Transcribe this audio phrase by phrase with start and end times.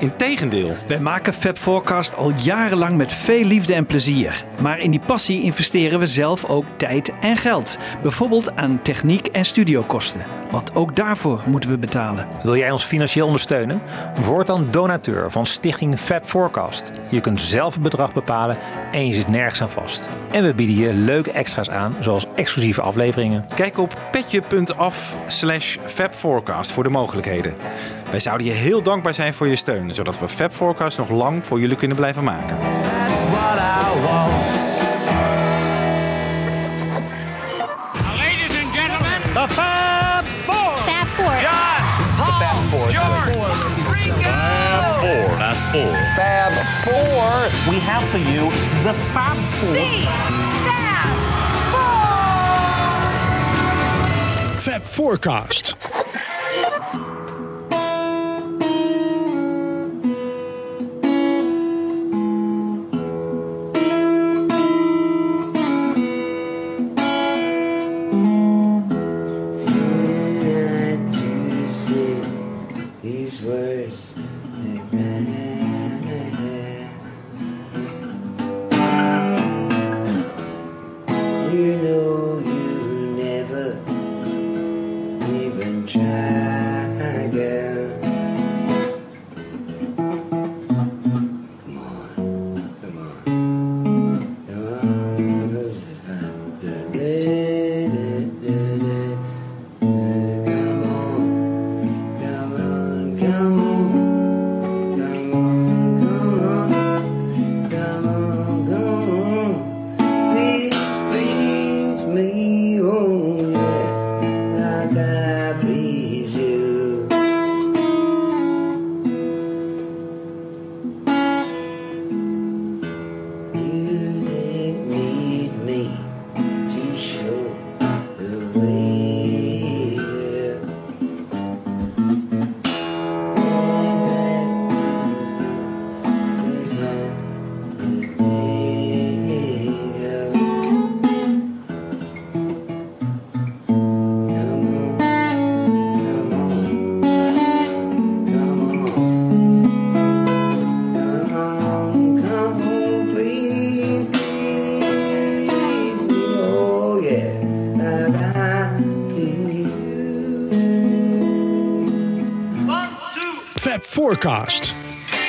[0.00, 0.76] Integendeel.
[0.86, 4.44] Wij maken Fab Forecast al jarenlang met veel liefde en plezier.
[4.60, 7.78] Maar in die passie investeren we zelf ook tijd en geld.
[8.02, 10.20] Bijvoorbeeld aan techniek en studiokosten.
[10.50, 12.26] Want ook daarvoor moeten we betalen.
[12.42, 13.82] Wil jij ons financieel ondersteunen?
[14.24, 16.92] Word dan donateur van Stichting Fab Forecast.
[17.10, 18.56] Je kunt zelf het bedrag bepalen
[18.92, 20.08] en je zit nergens aan vast.
[20.30, 23.46] En we bieden je leuke extra's aan, zoals exclusieve afleveringen.
[23.54, 27.54] Kijk op petje.af slash fabforecast voor de mogelijkheden.
[28.10, 31.44] Wij zouden je heel dankbaar zijn voor je steun, zodat we Fab Forecast nog lang
[31.44, 32.56] voor jullie kunnen blijven maken.
[32.58, 34.32] That's what I want.
[38.16, 40.76] Ladies and gentlemen, The Fab Four.
[40.76, 41.32] Fab Four.
[46.14, 46.52] Fab
[46.84, 47.50] Four.
[47.72, 48.50] We have for you
[48.82, 49.74] the Fab Four.
[54.58, 55.76] Fab Forecast.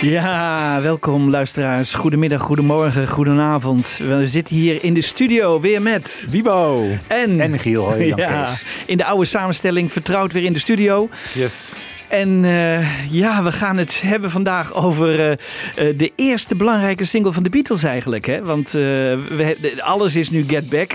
[0.02, 1.94] Ja, welkom luisteraars.
[1.94, 4.00] Goedemiddag, goedemorgen, goedenavond.
[4.04, 6.88] We zitten hier in de studio weer met Wibo.
[7.08, 8.64] en, En hoi, ja, Kees.
[8.86, 11.10] in de oude samenstelling vertrouwd weer in de studio.
[11.34, 11.74] Yes.
[12.12, 17.34] En eh, ja, we gaan het hebben vandaag over eh, eh, de eerste belangrijke single
[17.34, 18.26] van de Beatles eigenlijk.
[18.26, 18.44] Hè?
[18.44, 18.78] Want
[19.80, 20.94] alles is nu Get Back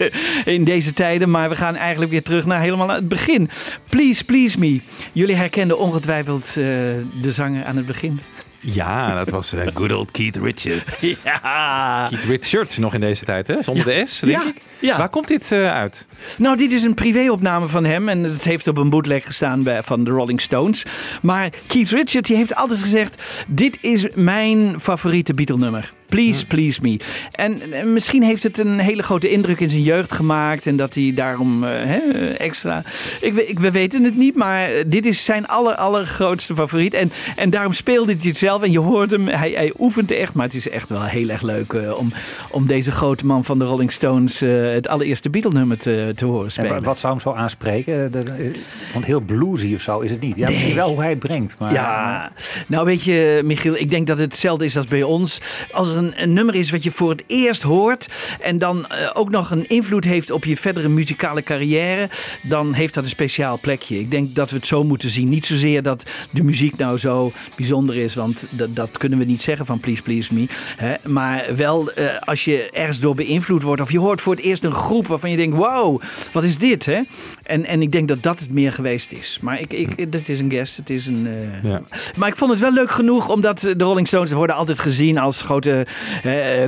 [0.56, 1.30] in deze tijden.
[1.30, 3.50] Maar we gaan eigenlijk weer terug naar helemaal het begin.
[3.88, 4.80] Please, Please Me.
[5.12, 8.20] Jullie herkenden ongetwijfeld de zanger aan het begin.
[8.60, 11.00] Ja, dat was eh, good old Keith Richards.
[11.24, 12.06] Ja.
[12.10, 13.62] Keith Richards nog in deze tijd, hè?
[13.62, 14.60] Zonder de S, denk Ja, ik.
[14.78, 14.98] ja.
[14.98, 16.06] Waar komt dit eh, uit?
[16.38, 19.82] Nou, dit is een privéopname van hem en het heeft op een bootleg gestaan bij,
[19.82, 20.82] van de Rolling Stones.
[21.22, 25.92] Maar Keith Richards die heeft altijd gezegd: dit is mijn favoriete Beatle-nummer.
[26.08, 26.96] Please, please me.
[27.32, 30.94] En, en misschien heeft het een hele grote indruk in zijn jeugd gemaakt en dat
[30.94, 32.82] hij daarom eh, extra.
[33.20, 36.94] Ik, we- ik, we weten het niet, maar dit is zijn aller, allergrootste favoriet.
[36.94, 40.34] En, en daarom speelde hij het zelf en je hoort hem, hij, hij oefent echt.
[40.34, 42.12] Maar het is echt wel heel erg leuk eh, om,
[42.50, 46.44] om deze grote man van de Rolling Stones eh, het allereerste Beatle-nummer te, te horen
[46.44, 46.70] En spelen.
[46.74, 48.12] wa- wat zou hem zo aanspreken?
[48.12, 48.52] De- de-
[48.92, 50.36] Want heel bluesy of zo is het niet.
[50.36, 51.58] Ja, misschien wel hoe hij het brengt.
[51.58, 52.32] Maar, Ja,
[52.66, 55.40] nou weet je, Michiel, ik denk dat het hetzelfde is als bij ons.
[55.72, 58.08] Als er een, een nummer is wat je voor het eerst hoort
[58.40, 62.08] en dan eh, ook nog een invloed heeft op je verdere muzikale carrière,
[62.42, 63.98] dan heeft dat een speciaal plekje.
[64.00, 65.28] Ik denk dat we het zo moeten zien.
[65.28, 69.42] Niet zozeer dat de muziek nou zo bijzonder is, want dat, dat kunnen we niet
[69.42, 70.46] zeggen van Please Please Me.
[70.76, 70.94] Hè?
[71.06, 74.64] Maar wel eh, als je ergens door beïnvloed wordt of je hoort voor het eerst
[74.64, 76.02] een groep waarvan je denkt, wow,
[76.32, 76.86] wat is dit?
[76.86, 77.00] Hè?
[77.42, 79.38] En, en ik denk dat dat het meer geweest is.
[79.40, 81.26] Maar ik, ik, dat is een guest, het is een...
[81.26, 81.82] eh, Ja.
[82.16, 85.42] maar ik vond het wel leuk genoeg, omdat de Rolling Stones worden altijd gezien als
[85.42, 85.86] grote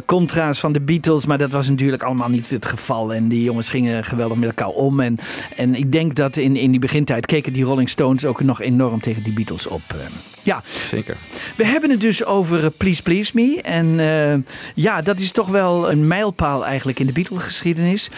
[0.07, 1.27] contra's van de Beatles.
[1.27, 3.15] Maar dat was natuurlijk allemaal niet het geval.
[3.15, 5.01] En die jongens gingen geweldig met elkaar om.
[5.01, 5.19] En,
[5.57, 9.01] en ik denk dat in, in die begintijd keken die Rolling Stones ook nog enorm
[9.01, 9.83] tegen die Beatles op.
[9.89, 9.97] eh.
[10.43, 11.17] Ja, Zeker.
[11.57, 13.61] we hebben het dus over eh, Please Please Me.
[13.63, 18.11] En eh, ja, dat is toch wel een mijlpaal eigenlijk in de Beatle-geschiedenis.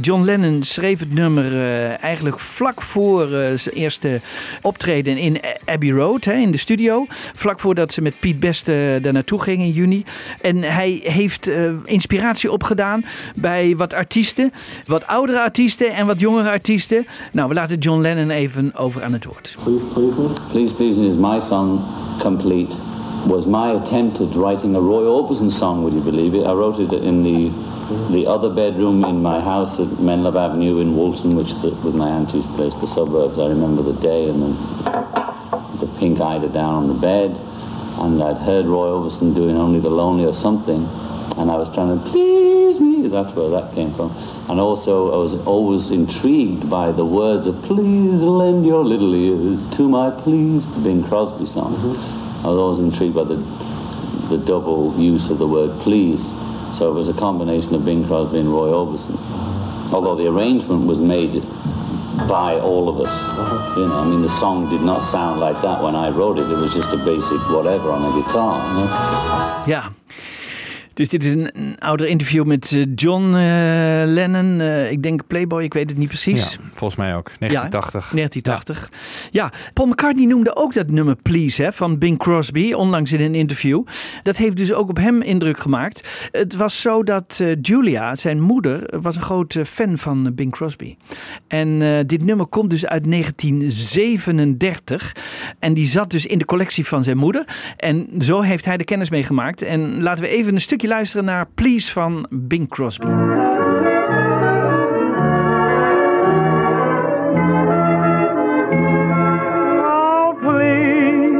[0.00, 4.20] John Lennon schreef het nummer eh, eigenlijk vlak voor eh, zijn eerste
[4.62, 7.06] optreden in Abbey Road, hè, in de studio.
[7.34, 10.04] Vlak voordat ze met Piet Best eh, daar naartoe gingen in juni.
[10.48, 13.04] En hij heeft eh, inspiratie opgedaan
[13.34, 14.52] bij wat artiesten.
[14.86, 17.06] Wat oudere artiesten en wat jongere artiesten.
[17.32, 19.56] Nou, we laten John Lennon even over aan het woord.
[19.64, 20.28] Please Please Me?
[20.50, 21.80] Please Please Me is my song,
[22.20, 22.74] complete.
[23.26, 26.46] Was my attempt at writing a Roy Orbison song, would you believe it?
[26.46, 27.50] I wrote it in the
[28.10, 32.08] the other bedroom in my house at Menlove Avenue in Woolton, which the, was my
[32.08, 33.38] auntie's place, the suburbs.
[33.38, 34.52] I remember the day and the,
[35.80, 37.30] the pink eider down on the bed.
[38.00, 40.86] And I'd heard Roy Orbison doing Only the Lonely or something.
[41.36, 43.08] And I was trying to please me.
[43.08, 44.10] That's where that came from.
[44.48, 49.60] And also, I was always intrigued by the words of "Please lend your little ears
[49.76, 51.82] to my please," the Bing Crosby songs.
[51.82, 52.46] Mm-hmm.
[52.46, 53.36] I was always intrigued by the
[54.28, 56.22] the double use of the word "please."
[56.78, 59.18] So it was a combination of Bing Crosby and Roy Orbison.
[59.92, 61.42] Although the arrangement was made
[62.26, 63.76] by all of us.
[63.76, 66.50] You know, I mean, the song did not sound like that when I wrote it.
[66.50, 68.58] It was just a basic whatever on a guitar.
[68.68, 69.64] You know?
[69.66, 69.90] Ja.
[70.98, 73.32] Dus dit is een, een ouder interview met eh, John eh,
[74.04, 74.60] Lennon.
[74.60, 76.52] Eh, ik denk Playboy, ik weet het niet precies.
[76.52, 77.30] Ja, volgens mij ook.
[77.38, 78.10] 1980.
[78.10, 79.28] 1980.
[79.30, 79.52] Ja.
[79.72, 83.82] Paul McCartney noemde ook dat nummer Please hè, van Bing Crosby, onlangs in een interview.
[84.22, 86.28] Dat heeft dus ook op hem indruk gemaakt.
[86.32, 90.96] Het was zo dat Julia, zijn moeder, was een grote fan van Bing Crosby.
[91.48, 95.16] En dit nummer komt dus uit 1937.
[95.58, 97.44] En die zat dus in de collectie van zijn moeder.
[97.76, 99.62] En zo heeft hij de kennis meegemaakt.
[99.62, 103.06] En laten we even een stukje luisteren naar Please van Bing Crosby.
[109.86, 111.32] Oh, please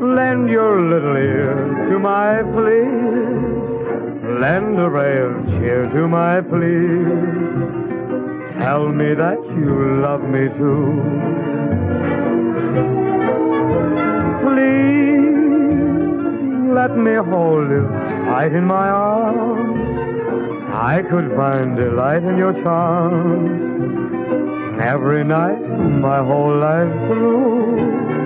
[0.00, 1.54] lend your little ear
[1.90, 2.88] to my plea.
[4.40, 7.04] Lend a ray of cheer to my plea.
[8.58, 11.02] Tell me that you love me too.
[14.42, 15.33] Please
[16.74, 17.86] let me hold you
[18.26, 19.94] tight in my arms.
[20.74, 23.72] I could find delight in your charms.
[24.82, 25.62] Every night,
[26.08, 28.23] my whole life through.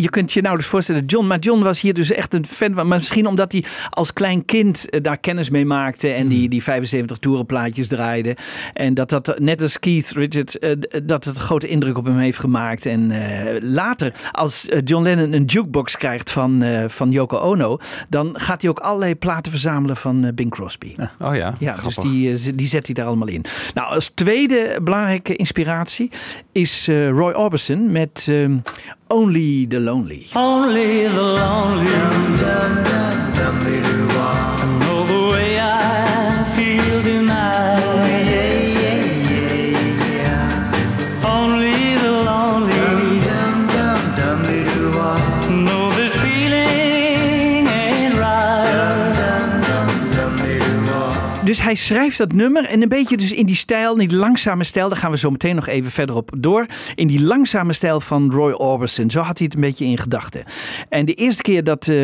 [0.00, 2.74] Je kunt je nou dus voorstellen, John, maar John was hier dus echt een fan
[2.74, 2.86] van.
[2.86, 6.62] Maar misschien omdat hij als klein kind eh, daar kennis mee maakte en die, die
[6.62, 8.36] 75 toerenplaatjes draaide.
[8.74, 10.70] En dat dat, net als Keith Richards, eh,
[11.04, 12.86] dat het een grote indruk op hem heeft gemaakt.
[12.86, 17.78] En eh, later, als eh, John Lennon een jukebox krijgt van, eh, van Yoko Ono,
[18.08, 20.94] dan gaat hij ook allerlei platen verzamelen van eh, Bing Crosby.
[21.18, 22.02] Oh ja, Ja, grappig.
[22.02, 23.44] dus die, eh, die zet hij daar allemaal in.
[23.74, 26.10] Nou, als tweede belangrijke inspiratie
[26.52, 28.56] is eh, Roy Orbison met ehm,
[29.10, 30.28] Only the Lonely.
[30.36, 32.19] Only the lonely
[51.70, 54.98] hij schrijft dat nummer en een beetje dus in die stijl, die langzame stijl, daar
[54.98, 56.66] gaan we zo meteen nog even verder op door.
[56.94, 59.10] In die langzame stijl van Roy Orbison.
[59.10, 60.44] Zo had hij het een beetje in gedachten.
[60.88, 61.96] En de eerste keer dat eh,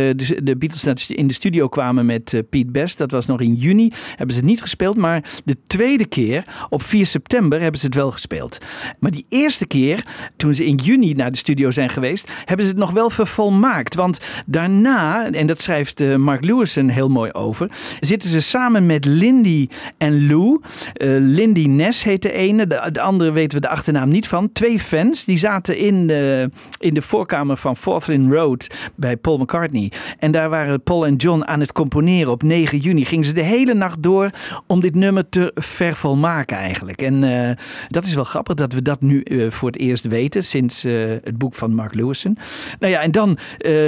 [0.43, 3.93] de, Beatles in de studio kwamen met eh, Pete Best, dat was nog in juni,
[4.09, 4.97] hebben ze het niet gespeeld.
[4.97, 8.59] Maar de tweede keer, op 4 september, hebben ze het wel gespeeld.
[8.99, 10.05] Maar die eerste keer,
[10.37, 13.95] toen ze in juni naar de studio zijn geweest, hebben ze het nog wel vervolmaakt.
[13.95, 17.71] Want daarna, en dat schrijft eh, Mark Lewison heel mooi over,
[18.01, 19.56] zitten ze samen met Lindy
[19.99, 20.61] en Lou.
[20.93, 24.53] Eh, Lindy Ness heet de ene, de, de andere weten we de achternaam niet van.
[24.53, 29.93] Twee fans, die zaten in de, in de voorkamer van Forthin Road bij Paul McCartney.
[30.19, 33.05] En daar waren Paul en John aan het componeren op 9 juni.
[33.05, 34.31] Gingen ze de hele nacht door
[34.67, 37.03] om dit nummer te vervolmaken eigenlijk.
[37.03, 37.57] En eh,
[37.89, 41.39] dat is wel grappig dat we dat nu eh, voor het eerst weten sinds het
[41.39, 42.39] boek van Mark Lewison.
[42.79, 43.39] Nou ja, en dan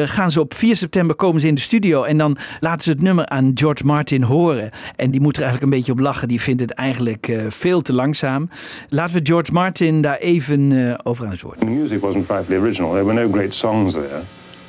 [0.04, 3.00] gaan ze op 4 september komen ze in de studio en dan laten ze het
[3.00, 4.70] nummer aan George Martin horen.
[4.96, 6.29] En die moet er eigenlijk een beetje op lachen.
[6.29, 8.50] Die vindt het eigenlijk eh, veel te langzaam.
[8.88, 11.59] Laten we George Martin daar even eh, over aan het woord.
[11.59, 12.91] The music wasn't frightfully original.
[12.91, 14.21] There were no great songs there.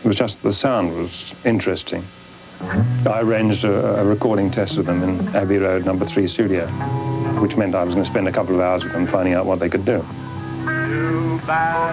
[0.01, 2.03] It was just the sound was interesting.
[3.05, 6.67] I arranged a, recording test with them in Abbey Road number three studio,
[7.41, 9.45] which meant I was going to spend a couple of hours with them finding out
[9.45, 10.03] what they could do.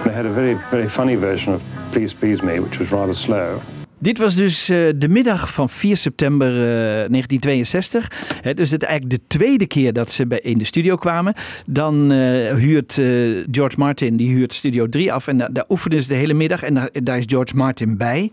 [0.05, 1.63] They had a very, very funny version of
[1.93, 3.61] Please Please Me, which was rather slow.
[3.99, 6.59] Dit was dus eh, de middag van 4 september eh,
[7.11, 8.11] 1962.
[8.43, 11.35] Hè, dus het eigenlijk de tweede keer dat ze bij, in de studio kwamen.
[11.67, 13.07] Dan eh, huurt eh,
[13.51, 15.27] George Martin die huurt Studio 3 af.
[15.27, 16.63] En da- daar oefenen ze de hele middag.
[16.63, 18.31] En daar is George Martin bij.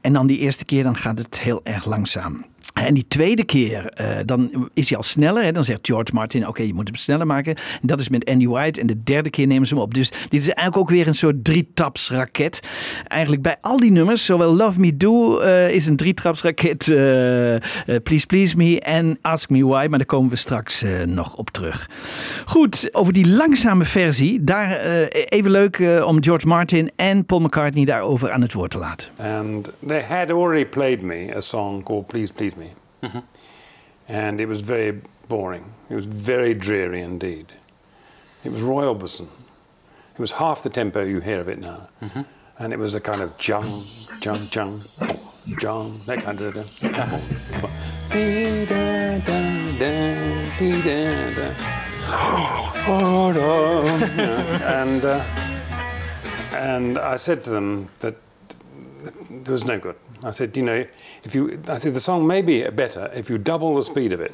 [0.00, 2.44] En dan die eerste keer dan gaat het heel erg langzaam.
[2.84, 5.42] En die tweede keer, eh, dan is hij al sneller.
[5.42, 5.52] Hè?
[5.52, 7.54] Dan zegt George Martin, oké, je moet hem sneller maken.
[7.54, 8.80] En dat is met Andy White.
[8.80, 9.94] En de derde keer nemen ze hem op.
[9.94, 12.60] Dus dit is eigenlijk ook weer een soort drietapsraket.
[13.04, 16.88] Eigenlijk bij al die nummers, zowel Love Me Do eh, is een drietrapsraket.
[16.88, 17.60] eh, eh,
[18.02, 19.86] Please Please Me en Ask Me Why.
[19.88, 21.90] Maar daar komen we straks nog op terug.
[22.44, 24.44] Goed, over die langzame versie.
[24.44, 24.80] Daar
[25.10, 29.08] even leuk om George Martin en Paul McCartney daarover aan het woord te laten.
[29.16, 32.65] And they had already played me a song called Please Please Me.
[34.08, 35.74] And it was very boring.
[35.90, 37.52] It was very dreary indeed.
[38.44, 39.26] It was Roy Orbison.
[40.14, 41.88] It was half the tempo you hear of it now.
[42.58, 43.84] And it was a kind of jung,
[44.22, 44.80] jung, jung,
[45.60, 46.54] jung, that kind of.
[46.54, 46.94] thing.
[54.62, 55.24] and uh,
[56.52, 58.16] and I said to them that
[59.30, 59.96] it was no good.
[60.24, 60.86] I said, you know,
[61.24, 64.20] if you, I said the song may be better if you double the speed of
[64.20, 64.32] it,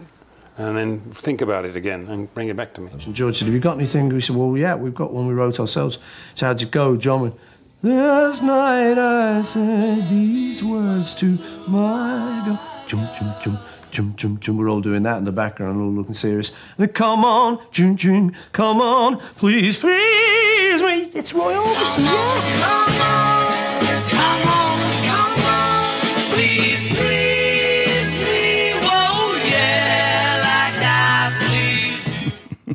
[0.59, 2.91] and then think about it again and bring it back to me.
[2.93, 4.09] And George said, Have you got anything?
[4.11, 5.99] We said, Well, yeah, we've got one we wrote ourselves.
[6.35, 6.97] So, how'd it go?
[6.97, 7.35] John went,
[7.83, 12.61] Last night I said these words to my girl.
[12.87, 13.59] Chum, chum, chum,
[13.91, 14.57] chum, chum, chum.
[14.57, 16.51] We're all doing that in the background, all looking serious.
[16.51, 21.11] And then, come on, chum, chum, come on, please, please me.
[21.15, 23.32] It's Roy Orbison, yeah.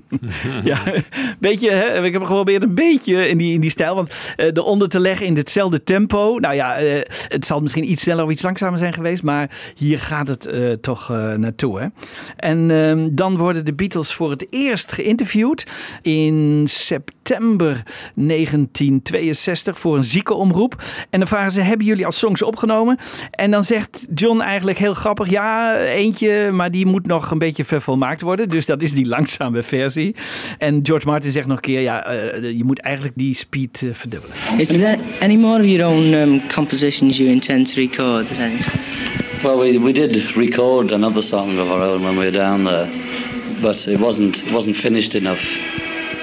[0.63, 0.77] Ja,
[1.39, 2.03] beetje, hè?
[2.03, 3.95] ik heb geprobeerd een beetje in die, in die stijl.
[3.95, 6.37] Want eh eronder te leggen in hetzelfde tempo.
[6.39, 9.23] Nou ja, eh, het zal misschien iets sneller of iets langzamer zijn geweest.
[9.23, 11.79] Maar hier gaat het eh, toch naartoe.
[11.79, 11.87] Hè?
[12.35, 15.65] En ehm, dan worden de Beatles voor het eerst geïnterviewd.
[16.01, 20.83] In september 1962 voor een ziekenomroep.
[21.09, 22.97] En dan vragen ze, hebben jullie al songs opgenomen?
[23.31, 25.29] En dan zegt John eigenlijk heel grappig.
[25.29, 28.49] Ja, eentje, maar die moet nog een beetje vervolmaakt worden.
[28.49, 30.15] Dus dat is die langzame versie.
[30.57, 33.89] En George Martin zegt nog een keer, ja, eh, je moet eigenlijk die speed eh,
[33.91, 34.35] verdubbelen.
[34.57, 38.27] Is there any more of your own um, compositions you intend to record?
[39.43, 42.87] Well, we, we did record another song of our own when we were down there,
[43.61, 45.39] but it wasn't it wasn't finished enough.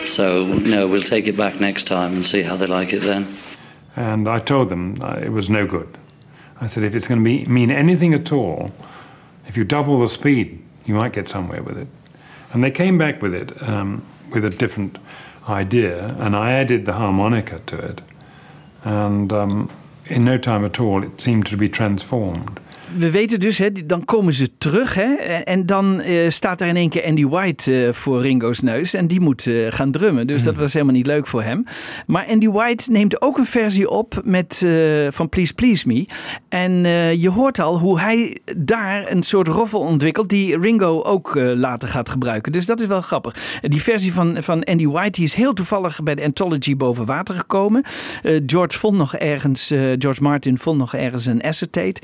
[0.06, 3.26] So no, we'll take it back next time and see how they like it then.
[3.96, 5.98] And I told them uh, it was no good.
[6.60, 8.72] I said, if it's going to be, mean anything at all,
[9.46, 11.88] if you double the speed, you might get somewhere with it.
[12.52, 14.98] And they came back with it um, with a different
[15.48, 18.00] idea, and I added the harmonica to it.
[18.84, 19.70] And um,
[20.06, 22.60] in no time at all, it seemed to be transformed.
[22.96, 24.94] We weten dus, hè, dan komen ze terug.
[24.94, 28.94] Hè, en- dan eh, staat daar in één keer Andy White eh, voor Ringo's neus.
[28.94, 30.26] En die moet eh, gaan drummen.
[30.26, 31.64] Dus dat was helemaal niet leuk voor hem.
[32.06, 34.66] Maar Andy White neemt ook een versie op met,
[35.10, 36.06] van Please Please Me.
[36.48, 36.72] En
[37.20, 40.28] je hoort al hoe hij daar een soort roffel ontwikkelt.
[40.28, 42.52] Die Ringo ook later gaat gebruiken.
[42.52, 43.58] Dus dat is wel grappig.
[43.62, 47.34] Die versie van, van Andy White die is heel toevallig bij de Anthology boven water
[47.34, 47.82] gekomen.
[48.46, 49.66] George vond nog ergens,
[49.98, 52.02] George Martin vond nog ergens een acetate.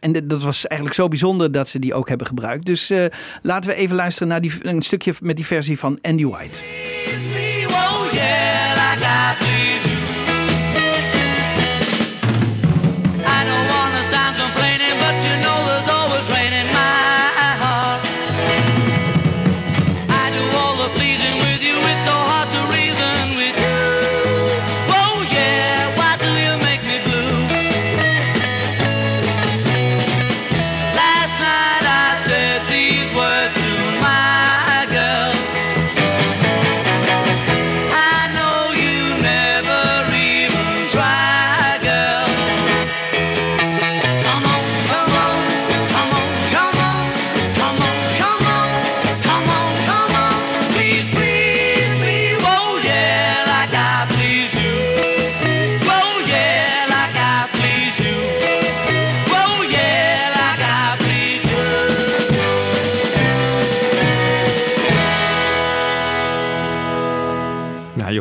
[0.00, 2.66] En de- dat was eigenlijk zo bijzonder dat ze die ook hebben gebruikt.
[2.66, 3.04] Dus eh,
[3.42, 6.58] laten we even luisteren naar die, een stukje met die versie van Andy White.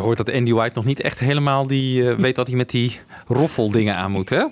[0.01, 2.99] Hoort dat Andy White nog niet echt helemaal die, eh, weet wat hij met die
[3.27, 4.43] roffeldingen aan moet, hè?
[4.43, 4.51] Of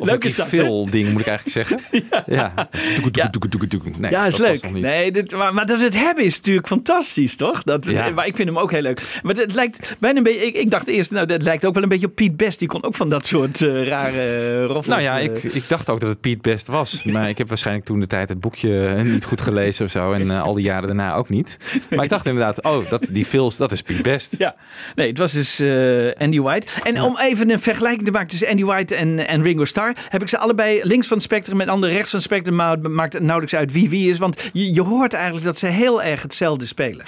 [0.00, 0.58] leuk is dat, hè?
[0.58, 2.02] veel-dingen, moet ik eigenlijk zeggen.
[2.36, 2.68] ja.
[3.02, 3.90] Doeke.
[3.98, 4.70] Nee, ja, is leuk.
[4.70, 7.62] Nee, dit, maar, maar dat het hebben is natuurlijk fantastisch, toch?
[7.62, 8.10] Dat, Ja.
[8.10, 9.20] Maar ik vind hem ook heel leuk.
[9.22, 10.46] Maar het lijkt bijna een beetje.
[10.46, 12.58] Ik, ik dacht eerst, nou, dat lijkt ook wel een beetje op Piet Best.
[12.58, 14.86] Die kon ook van dat soort eh, rare uh, roffels.
[14.86, 17.02] Nou ja, eh, ik, ik dacht ook dat het Piet Best was.
[17.18, 20.12] Maar ik heb waarschijnlijk toen de tijd het boekje eh, niet goed gelezen of zo.
[20.12, 21.56] En eh, al die jaren daarna ook niet.
[21.90, 24.34] Maar ik dacht inderdaad, oh, dat, die Phils, dat is Piet Best.
[24.38, 24.54] Ja,
[24.94, 26.66] nee, het was dus eh, Andy White.
[26.82, 30.22] En om even een vergelijking te maken tussen Andy White en, en Ringo Starr, heb
[30.22, 32.56] ik ze allebei links van het spectrum met andere rechts van het spectrum.
[32.56, 34.18] Maar het maakt nauwelijks uit wie wie is.
[34.18, 37.04] Want je, je hoort eigenlijk dat ze heel erg hetzelfde spelen.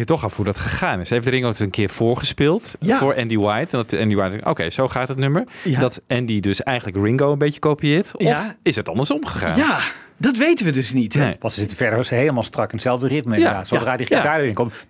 [0.00, 1.10] Je toch af hoe dat gegaan is.
[1.10, 2.96] Heeft Ringo het een keer voorgespeeld Ja.
[2.98, 3.76] voor Andy White?
[3.76, 5.44] En dat Andy White oké, zo gaat het nummer.
[5.64, 5.80] Ja.
[5.80, 8.16] Dat Andy dus eigenlijk Ringo een beetje kopieert.
[8.16, 8.54] Of Ja.
[8.62, 9.56] is het andersom gegaan?
[9.58, 9.78] Ja,
[10.20, 11.14] dat weten we dus niet.
[11.14, 11.20] Hè?
[11.20, 11.36] Nee.
[11.38, 13.60] Want ze zitten verder helemaal strak in hetzelfde ritme.
[13.64, 14.86] Zodra ja, die gitaar erin komt.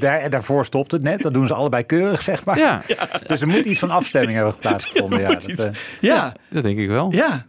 [0.00, 1.22] En daarvoor stopt het net.
[1.22, 2.58] Dat doen ze allebei keurig, zeg maar.
[2.58, 2.82] Ja.
[3.26, 5.20] Dus er moet iets van afstemming hebben plaatsgevonden.
[5.22, 6.32] Ja, dat, eh, Ja.
[6.48, 7.12] Dat denk ik wel.
[7.12, 7.46] Ja,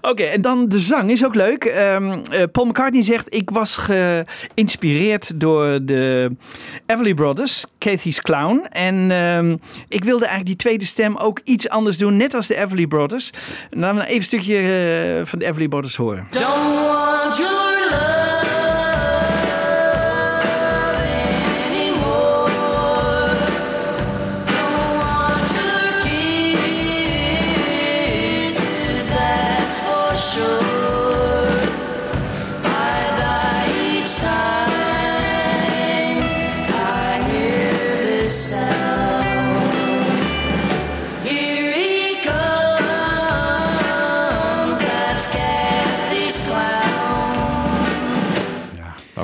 [0.00, 0.22] oké.
[0.22, 1.64] en dan de zang is ook leuk.
[1.64, 6.32] Ehm, eh, Paul McCartney zegt: Ik was geïnspireerd door de
[6.86, 8.66] Everly Brothers, Kathy's Clown.
[8.70, 9.56] En ehm,
[9.88, 13.30] ik wilde eigenlijk die tweede stem ook iets anders doen, net als de Everly Brothers.
[13.70, 16.26] En laten we even een stukje eh, van de Everly Brothers horen.
[16.40, 17.77] Don't want your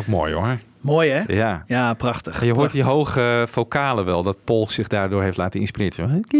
[0.04, 0.58] Ook mooi hoor.
[0.84, 1.22] Mooi hè?
[1.26, 1.64] Ja.
[1.66, 2.32] Ja, prachtig.
[2.40, 2.72] Je hoort Prachtig.
[2.80, 6.24] die hoge vocalen wel, dat Paul zich daardoor heeft laten inspireren.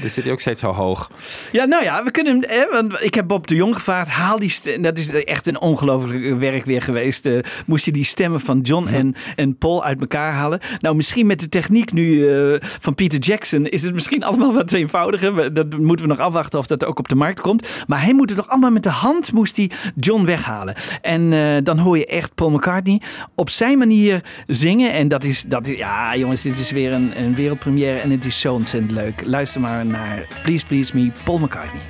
[0.00, 1.10] Dan zit hij ook steeds zo hoog.
[1.52, 2.58] Ja, nou ja, we kunnen hem.
[2.58, 4.08] Hè, want ik heb Bob de Jong gevraagd.
[4.10, 4.82] Haal die stem.
[4.82, 7.26] Dat is echt een ongelooflijk werk weer geweest.
[7.26, 10.60] eh, moest hij die stemmen van John en, en Paul uit elkaar halen.
[10.78, 14.72] Nou, misschien met de techniek nu eh, van Peter Jackson is het misschien allemaal wat
[14.72, 15.54] eenvoudiger.
[15.54, 17.84] Dat moeten we nog afwachten of dat ook op de markt komt.
[17.86, 20.74] Maar hij moet het nog allemaal met de hand moest hij John weghalen.
[21.02, 23.00] En eh, dan hoor je echt Paul McCartney
[23.34, 24.92] op zijn manier zingen.
[24.92, 28.40] En dat is, dat ja jongens, dit is weer een, een wereldpremière en het is
[28.40, 29.22] zo ontzettend leuk.
[29.24, 31.80] Luister maar naar Please Please Me, Paul McCartney.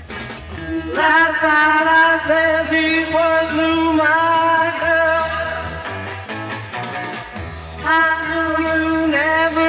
[0.94, 1.42] Last
[8.30, 9.68] you never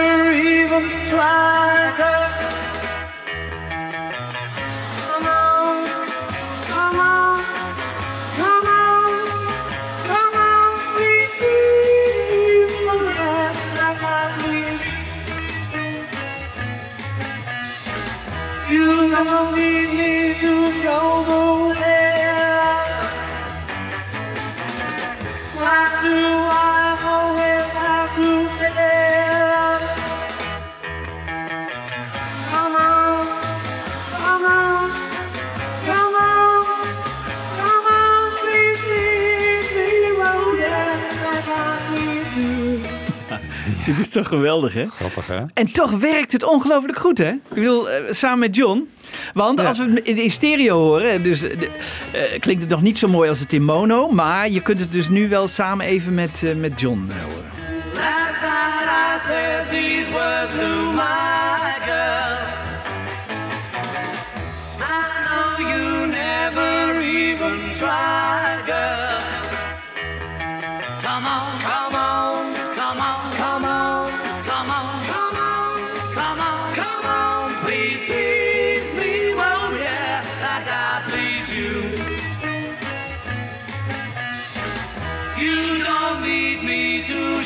[43.89, 44.87] Dit is toch geweldig, hè?
[44.89, 45.43] Grappig hè?
[45.53, 47.29] En toch werkt het ongelooflijk goed, hè?
[47.29, 48.89] Ik bedoel, eh, samen met John.
[49.33, 51.51] Want als we het in, stereo horen, dus, eh,
[52.11, 54.09] eh, klinkt het nog niet zo mooi als het in mono.
[54.09, 57.43] Maar je kunt het dus nu wel samen even met, eh, met John eh, horen.
[57.93, 62.37] Last night I said these words to my girl.
[64.79, 69.18] I know you never even tried, girl.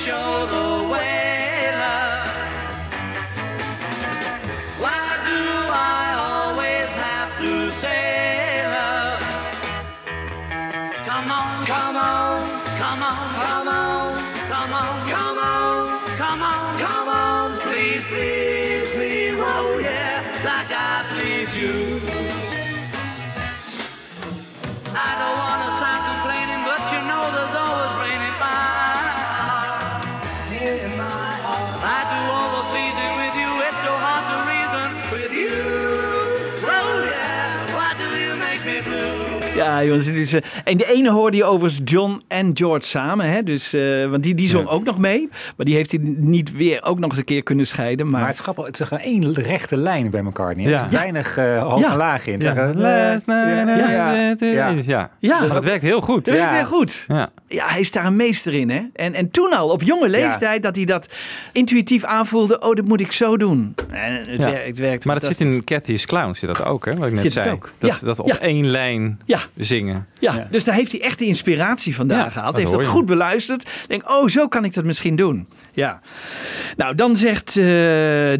[0.04, 0.63] Show the
[39.56, 40.34] Ja, jongens, het is.
[40.34, 43.44] eh, en de ene hoorde je overigens John en George samen, hè?
[43.44, 45.30] Dus, eh, want die, die zong ook nog mee.
[45.58, 48.06] Maar die heeft hij niet weer ook nog eens een keer kunnen scheiden.
[48.10, 50.66] Maar, Maar het is grappig, het is gewoon één rechte lijn bij McCartney.
[50.70, 50.80] Ja.
[50.80, 51.92] Er is weinig eh hoog Ja.
[51.92, 52.40] en laag in.
[52.42, 52.54] Ja.
[52.54, 52.72] Ja.
[54.40, 54.74] Ja.
[54.86, 55.10] Ja.
[55.20, 55.40] Ja.
[55.40, 56.26] Maar dat werkt heel goed.
[56.26, 57.06] Dat werkt heel goed.
[57.08, 57.30] Ja.
[57.54, 58.82] Ja, hij is daar een meester in, hè?
[58.94, 61.08] En, en toen al, op jonge leeftijd, dat hij dat
[61.52, 62.60] intuïtief aanvoelde.
[62.62, 63.76] Oh, dat moet ik zo doen.
[63.92, 64.38] En het, Ja.
[64.38, 66.92] werkt, het werkt Maar dat zit in Cathy's Clown, zit dat ook, hè?
[66.92, 67.50] Wat ik net Zit zei.
[67.52, 67.72] ook.
[67.78, 68.06] Dat, Ja.
[68.06, 69.20] dat op één lijn
[69.56, 70.08] zingen.
[70.20, 72.56] Ja, dus daar heeft hij echt de inspiratie vandaan gehaald.
[72.56, 73.70] dat Heeft dat goed beluisterd.
[73.88, 75.48] Denk, oh, zo kan ik dat misschien doen.
[75.74, 76.00] Ja.
[76.78, 77.64] Nou, dan zegt eh,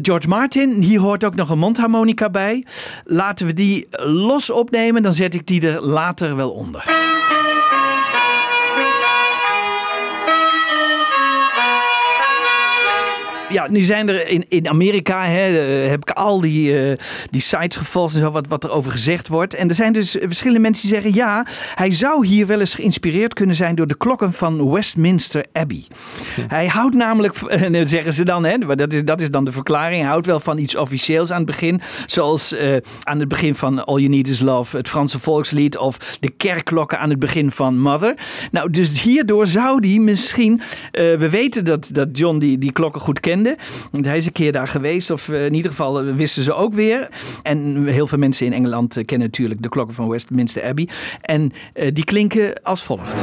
[0.02, 2.64] George Martin, hier hoort ook nog een mondharmonica bij.
[3.04, 7.12] Laten we die los opnemen, dan zet ik die er later wel onder.
[13.54, 16.98] Ja, nu zijn er in, in Amerika, hè, eh, heb ik al die, eh,
[17.30, 19.54] die sites gevolgd en zo, wat, wat er over gezegd wordt.
[19.54, 23.34] En er zijn dus verschillende mensen die zeggen, ja, hij zou hier wel eens geïnspireerd
[23.34, 25.84] kunnen zijn door de klokken van Westminster Abbey.
[26.48, 29.52] Hij houdt namelijk, en dat zeggen ze dan, hè, dat is, dat is dan de
[29.52, 31.80] verklaring, hij houdt wel van iets officieels aan het begin.
[32.06, 36.16] Zoals eh, aan het begin van All You Need Is Love, het Franse volkslied, of
[36.20, 38.14] de kerkklokken aan het begin van Mother.
[38.50, 43.00] Nou, dus hierdoor zou hij misschien, eh, we weten dat, dat John die, die klokken
[43.00, 43.20] goed
[44.00, 46.74] Hij is een keer daar geweest, of eh, in ieder geval eh, wisten ze ook
[46.74, 47.08] weer.
[47.42, 50.88] En heel veel mensen in Engeland eh, kennen natuurlijk de klokken van Westminster Abbey.
[51.20, 51.52] En
[51.92, 53.22] die klinken als volgt.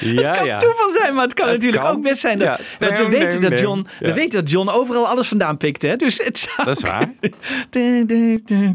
[0.00, 0.58] Ja, Het kan ja.
[0.58, 1.92] toeval zijn, maar het kan Het natuurlijk kan.
[1.96, 2.58] ook best zijn dat.
[2.78, 2.86] Ja.
[2.86, 3.60] Want we weten, dat.
[3.60, 5.82] John, we weten dat John overal alles vandaan pikt.
[5.82, 5.96] Hè?
[5.96, 6.64] Dus het zou...
[6.66, 7.12] Dat is waar.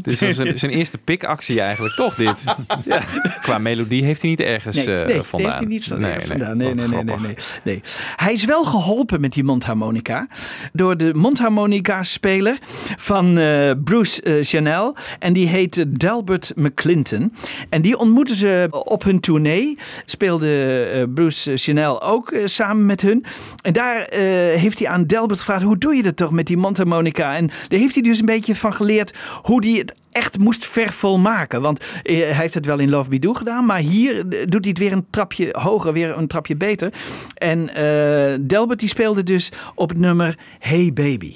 [0.02, 2.44] Dit is zijn, zijn eerste pikactie eigenlijk, toch dit?
[2.84, 3.00] ja.
[3.42, 5.50] Qua melodie heeft hij niet ergens Nee, eh, nee, vandaan.
[5.50, 6.56] heeft hij niet van nee, vandaan.
[6.56, 7.80] Nee, nee, nee, nee, nee, nee.
[8.16, 10.28] Hij is wel geholpen met die mondharmonica
[10.72, 12.58] door de mondharmonica-speler
[12.96, 14.96] van eh, Bruce eh, Chanel.
[15.18, 17.34] En die heet Delbert McClinton.
[17.68, 19.78] En die ontmoeten ze op hun tournee.
[20.04, 23.24] Speelde Bruce Chanel ook eh, samen met hun.
[23.62, 24.20] En daar eh,
[24.60, 27.36] heeft hij aan Delbert gevraagd: hoe doe je dat toch met die mondharmonica?
[27.36, 31.60] En daar heeft hij dus een beetje van geleerd hoe hij het echt moest vervolmaken.
[31.60, 34.70] Want eh, hij heeft het wel in Love Do gedaan, maar hier eh, doet hij
[34.70, 36.92] het weer een trapje hoger, weer een trapje beter.
[37.34, 41.34] En eh, Delbert die speelde dus op het nummer Hey Baby.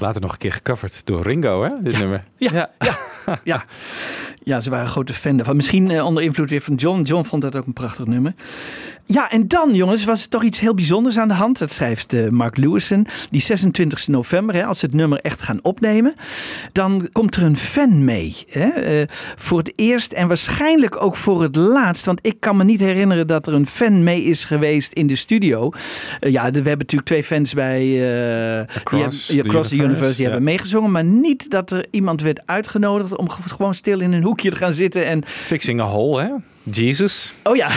[0.00, 1.68] Later nog een keer gecoverd door Ringo, hè?
[1.82, 2.24] Dit nummer.
[2.36, 3.38] Ja, ja.
[3.44, 3.64] ja.
[4.48, 5.56] Ja, ze waren grote fan daarvan.
[5.56, 7.02] Misschien eh, onder invloed weer van John.
[7.02, 8.34] John vond dat ook een prachtig nummer.
[9.06, 11.58] Ja, en dan jongens, was er toch iets heel bijzonders aan de hand.
[11.58, 13.06] Dat schrijft eh, Mark Lewison.
[13.30, 16.14] Die 26 november, hè, als ze het nummer echt gaan opnemen.
[16.72, 18.36] Dan komt er een fan mee.
[18.48, 19.06] Hè, eh,
[19.36, 22.04] voor het eerst en waarschijnlijk ook voor het laatst.
[22.04, 25.16] Want ik kan me niet herinneren dat er een fan mee is geweest in de
[25.16, 25.70] studio.
[26.20, 27.82] Ja, we hebben natuurlijk twee fans bij...
[28.76, 30.14] Across die hebben, ja, the the Universe.
[30.14, 30.30] Die ja.
[30.30, 30.90] hebben meegezongen.
[30.90, 34.64] Maar niet dat er iemand werd uitgenodigd om ge- gewoon stil in een hoekje te
[34.64, 35.06] gaan zitten.
[35.06, 35.22] En...
[35.26, 36.28] Fixing a hole, hè?
[36.70, 37.34] Jesus.
[37.42, 37.68] Oh ja.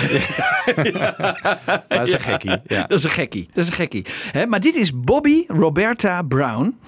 [1.87, 2.59] Dat is een gekkie.
[2.67, 2.81] Ja.
[2.87, 3.49] Dat is een gekkie.
[3.53, 4.05] Dat is een gekkie.
[4.31, 6.79] Hè, maar dit is Bobby Roberta Brown.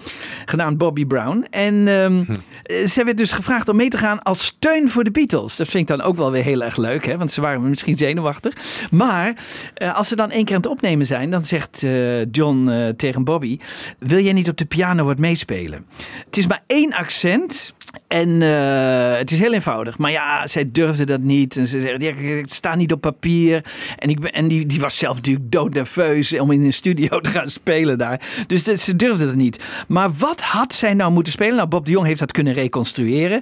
[0.45, 1.47] Genaamd Bobby Brown.
[1.49, 2.23] En ehm,
[2.63, 5.55] Eh, Ze werd dus gevraagd om mee te gaan als steun voor de Beatles.
[5.55, 7.17] Dat vind ik dan ook wel weer heel erg leuk, hè?
[7.17, 8.53] want ze waren misschien zenuwachtig.
[8.91, 9.33] Maar
[9.73, 13.23] eh, als ze dan één keer aan het opnemen zijn, dan zegt eh, John tegen
[13.23, 13.59] Bobby:
[13.99, 15.85] Wil jij niet op de piano wat meespelen?
[16.25, 17.73] Het is maar één accent.
[18.07, 18.41] En
[19.17, 19.97] het is heel eenvoudig.
[19.97, 21.57] Maar ja, zij durfde dat niet.
[21.57, 23.65] En ze ja, het staat niet op papier.
[23.97, 27.49] En, ik en die, die was zelf natuurlijk doodnerveus om in een studio te gaan
[27.49, 28.21] spelen daar.
[28.47, 29.59] Dus ze durfde dat niet.
[29.87, 31.55] Maar wat had zij nou moeten spelen?
[31.55, 33.41] Nou, Bob de Jong heeft dat kunnen reconstrueren.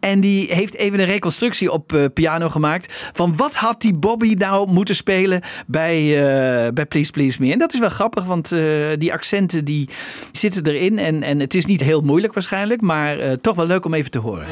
[0.00, 3.10] En die heeft even een reconstructie op eh, piano gemaakt.
[3.12, 7.52] Van wat had die Bobby nou moeten spelen bij, eh, bij Please Please Me?
[7.52, 8.60] En dat is wel grappig, want eh,
[8.98, 9.88] die accenten die
[10.32, 10.98] zitten erin.
[10.98, 12.80] En, en het is niet heel moeilijk waarschijnlijk.
[12.80, 14.46] Maar toch wel leuk om even te horen.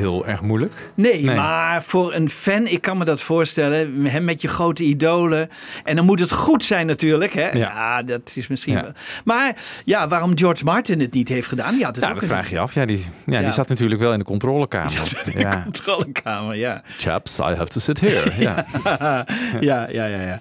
[0.00, 0.72] Heel erg moeilijk.
[0.94, 1.36] Nee, Nee.
[1.36, 4.04] maar voor een fan, ik kan me dat voorstellen.
[4.06, 5.48] Hem met je grote idolen.
[5.84, 7.32] En dan moet het goed zijn natuurlijk.
[7.32, 7.48] Hè?
[7.50, 8.02] Ja.
[8.02, 8.82] dat is misschien Ja.
[8.82, 8.92] wel.
[9.24, 12.50] Maar ja, waarom George Martin het niet heeft gedaan, die had het ook dat vraag
[12.50, 12.74] je af.
[12.74, 13.04] Ja, die, ja,
[13.38, 13.40] Ja.
[13.42, 15.12] die zat natuurlijk wel in de controlekamer.
[15.38, 15.60] ja.
[15.62, 16.82] controlekamer, ja.
[16.98, 18.32] Chaps, I have to sit here.
[18.38, 18.64] Ja.
[19.60, 20.38] ja, ja, ja, ja.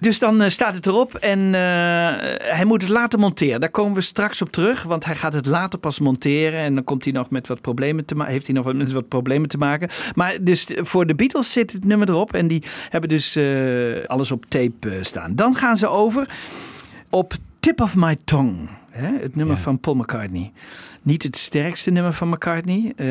[0.00, 1.52] Dus dan eh, staat het erop en eh,
[2.56, 3.60] hij moet het later monteren.
[3.60, 6.60] Daar komen we straks op terug, want hij gaat het later pas monteren.
[6.60, 8.14] En dan komt hij nog met wat problemen te.
[8.24, 9.88] Heeft hij nog wat- met wat problemen te maken.
[10.14, 12.32] Maar dus voor de Beatles zit het nummer erop.
[12.34, 15.34] En die hebben dus eh, alles op tape eh, staan.
[15.34, 16.28] Dan gaan ze over
[17.10, 18.68] op Tip of My Tongue.
[18.90, 19.08] Hè?
[19.20, 20.52] Het nummer van Paul McCartney.
[21.02, 22.92] Niet het sterkste nummer van McCartney.
[22.96, 23.06] eh,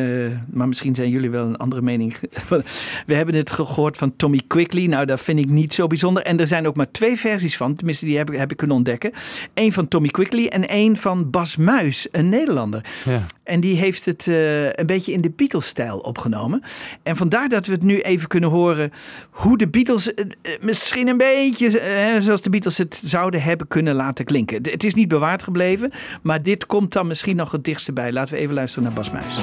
[0.52, 2.15] maar misschien zijn jullie wel een andere mening.
[3.06, 4.86] We hebben het gehoord van Tommy Quickly.
[4.86, 6.23] Nou, dat vind ik niet zo bijzonder.
[6.23, 7.75] En er zijn ook maar twee versies van.
[7.75, 9.12] Tenminste, die heb ik, heb ik kunnen ontdekken.
[9.54, 12.86] Eén van Tommy Quickly en één van Bas Muis, een Nederlander.
[13.06, 13.25] Ja.
[13.43, 16.63] En die heeft het eh, een beetje in de Beatles-stijl opgenomen.
[17.04, 18.91] En vandaar dat we het nu even kunnen horen
[19.30, 20.25] hoe de Beatles eh,
[20.62, 24.60] misschien een beetje zoals de Beatles het zouden hebben kunnen laten klinken.
[24.62, 28.12] Het is niet bewaard gebleven, maar dit komt dan misschien nog het dichtste bij.
[28.12, 29.36] Laten we even luisteren naar Bas Muis.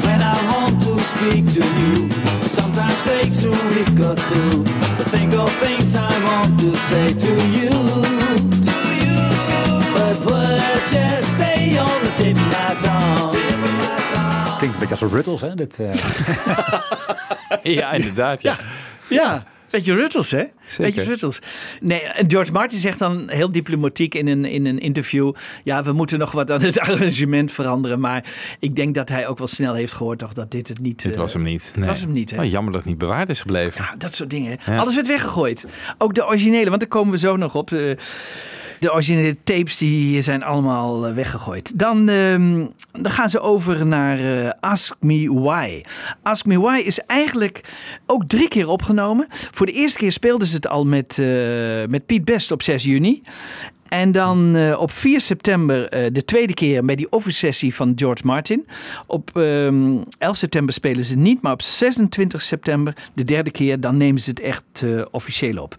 [0.00, 2.08] When I want to speak to you,
[2.48, 4.62] sometimes takes a week or two
[4.96, 7.68] to think of things I want to say to you.
[8.68, 9.16] To you.
[9.94, 13.36] But words just stay on the tip of my tongue.
[14.56, 15.54] Klinkt een beetje als Ruttles, hè?
[15.54, 15.94] Dit, eh,
[17.78, 18.42] ja, inderdaad.
[18.42, 18.56] Ja.
[19.08, 20.44] Ja, beetje Ruttles, hè?
[20.66, 20.84] Zeker.
[20.84, 21.38] Beetje Ruttles.
[21.80, 25.32] Nee, George Martin zegt dan heel diplomatiek in een, in een interview...
[25.64, 28.00] ja, we moeten nog wat aan het arrangement veranderen.
[28.00, 28.24] Maar
[28.58, 31.02] ik denk dat hij ook wel snel heeft gehoord toch, dat dit het niet...
[31.02, 31.66] Dit eh, was hem niet.
[31.66, 31.88] Het Nee.
[31.88, 32.38] was hem niet, hè?
[32.42, 33.82] Oh, jammer dat het niet bewaard is gebleven.
[33.82, 34.58] Ja, dat soort dingen.
[34.66, 34.76] Ja.
[34.76, 35.66] Alles werd weggegooid.
[35.98, 37.68] Ook de originele, want daar komen we zo nog op.
[37.68, 37.96] De,
[38.78, 41.78] de originele tapes die zijn allemaal eh, weggegooid.
[41.78, 45.82] Dan, ehm, dan gaan ze over naar eh, Ask Me Why.
[46.22, 47.60] Ask Me Why is eigenlijk
[48.06, 49.26] ook drie keer opgenomen.
[49.30, 51.26] Voor de eerste keer speelden ze het al met, eh,
[51.88, 53.22] met Piet Best op 6 juni.
[53.88, 58.66] En dan op 4 september de tweede keer bij die office sessie van George Martin.
[59.06, 63.96] Op ehm 11 september spelen ze niet, maar op 26 september de derde keer, dan
[63.96, 65.76] nemen ze het echt eh, officieel op.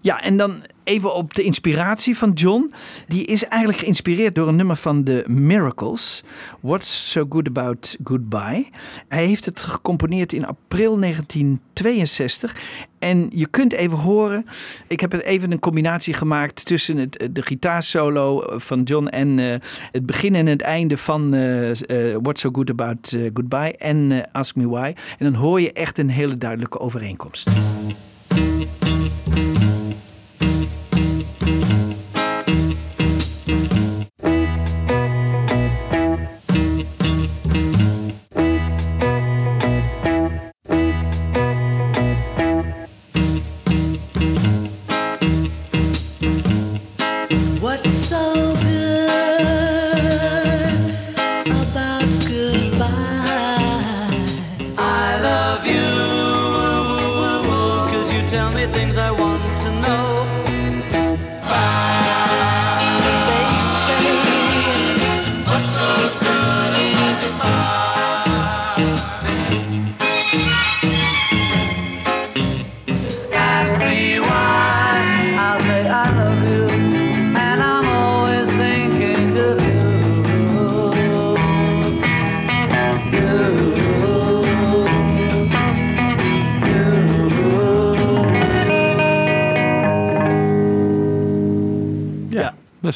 [0.00, 2.72] Ja, en dan even op de inspiratie van John.
[3.06, 6.22] Die is eigenlijk geïnspireerd door een nummer van The Miracles.
[6.60, 8.66] What's So Good About Goodbye.
[9.08, 12.56] Hij heeft het gecomponeerd in april 1962.
[12.98, 14.46] En je kunt even horen,
[14.86, 19.54] ik heb het even een combinatie gemaakt tussen het, de gitaarsolo van John en eh,
[19.92, 24.12] het begin en het einde van eh, eh, What's So Good About eh, Goodbye en
[24.12, 24.94] eh, Ask Me Why.
[25.18, 27.48] En dan hoor je echt een hele duidelijke overeenkomst.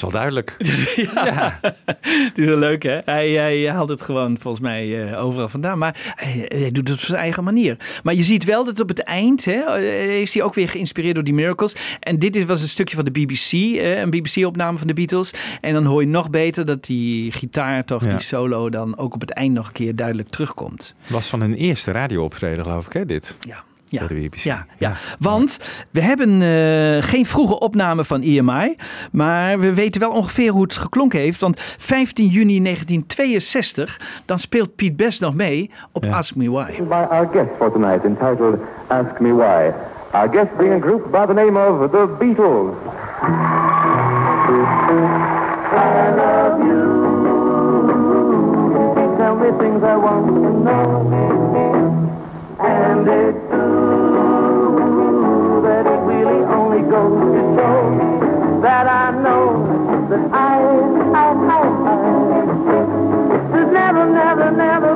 [0.00, 0.56] Dat is wel duidelijk.
[1.24, 1.60] ja.
[2.00, 2.98] Het is wel leuk, hè?
[3.04, 5.78] Hij, hij haalt het gewoon volgens mij eh, overal vandaan.
[5.78, 7.76] Maar hij, hij doet het op zijn eigen manier.
[8.02, 11.14] Maar je ziet wel dat op het eind hè, eh, is hij ook weer geïnspireerd
[11.14, 11.74] door die Miracles.
[12.00, 15.30] En dit is- was een stukje van de BBC, eh, een BBC-opname van de Beatles.
[15.60, 18.10] En dan hoor je nog beter dat die gitaar, toch, Ja.
[18.10, 20.94] die solo, dan ook op het eind nog een keer duidelijk terugkomt.
[21.06, 23.36] Was van hun eerste radiooptreden, geloof ik, hè, dit?
[23.40, 23.64] Ja.
[23.98, 24.36] Bij de BBC.
[24.36, 24.92] Ja, ja.
[25.18, 25.58] want
[25.90, 28.76] we hebben eh, geen vroege opname van EMI,
[29.12, 31.40] maar we weten wel ongeveer hoe het geklonken heeft.
[31.40, 36.82] Want 15 juni 1962, dan speelt Piet Best nog mee op Ask Me Why.
[36.94, 39.72] by our guest for tonight entitled Ask Me Why.
[40.12, 42.74] Our guest being a group by the name of the Beatles.
[45.72, 46.84] I love you.
[49.18, 51.10] Tell me things I want to know.
[52.60, 53.43] And it's
[57.08, 60.58] goes to show that I know that I,
[61.12, 61.60] I, I,
[63.52, 64.93] I never, never, never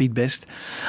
[0.00, 0.46] Piet Best.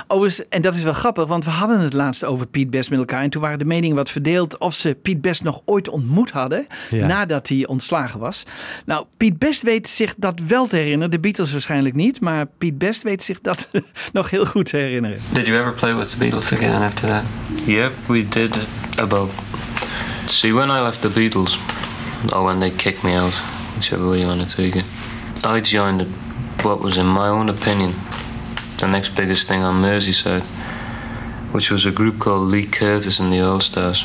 [0.07, 2.99] Overigens, en dat is wel grappig, want we hadden het laatst over Piet Best met
[2.99, 3.21] elkaar.
[3.21, 6.67] En toen waren de meningen wat verdeeld of ze Piet Best nog ooit ontmoet hadden.
[6.89, 7.07] Ja.
[7.07, 8.43] Nadat hij ontslagen was.
[8.85, 11.11] Nou, Piet Best weet zich dat wel te herinneren.
[11.11, 12.21] De Beatles waarschijnlijk niet.
[12.21, 13.71] Maar Piet Best weet zich dat
[14.13, 15.21] nog heel goed te herinneren.
[15.33, 17.23] Did you ever play with the Beatles again after that?
[17.65, 18.57] Yep, we did
[18.95, 19.29] about.
[20.25, 21.59] See, when I left the Beatles,
[22.33, 23.41] or when they kicked me out,
[23.75, 24.85] whichever way you want to take it,
[25.43, 26.07] I joined
[26.63, 27.93] what was, in my own opinion,
[28.81, 30.41] the next biggest thing on Merseyside,
[31.53, 34.01] which was a group called Lee Curtis and the All Stars.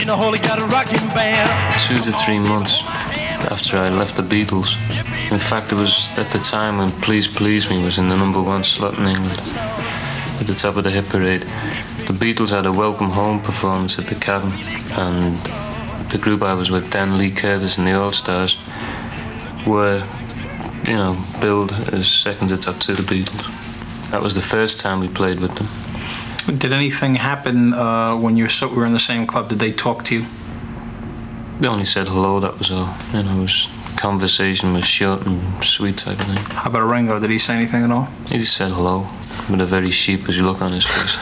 [0.00, 1.48] In the hole, got a rocking band.
[1.86, 2.82] two to three months
[3.52, 4.74] after I left the Beatles.
[5.30, 8.42] In fact, it was at the time when Please Please Me was in the number
[8.42, 9.38] one slot in England,
[10.40, 11.42] at the top of the hit parade.
[12.08, 14.52] The Beatles had a welcome home performance at the Cabin,
[14.92, 15.38] and
[16.10, 18.56] the group I was with, Dan Lee Curtis and the All Stars,
[19.66, 20.06] were,
[20.86, 23.52] you know, billed as second to top to the Beatles.
[24.10, 25.68] That was the first time we played with them.
[26.58, 29.48] Did anything happen uh, when you were, so, were in the same club?
[29.48, 30.26] Did they talk to you?
[31.60, 32.94] They only said hello, that was all.
[33.12, 33.66] You know, it was
[33.96, 36.36] conversation was short and sweet type of thing.
[36.36, 37.18] How about Ringo?
[37.18, 38.06] Did he say anything at all?
[38.28, 39.08] He just said hello
[39.50, 41.16] with a very sheepish look on his face.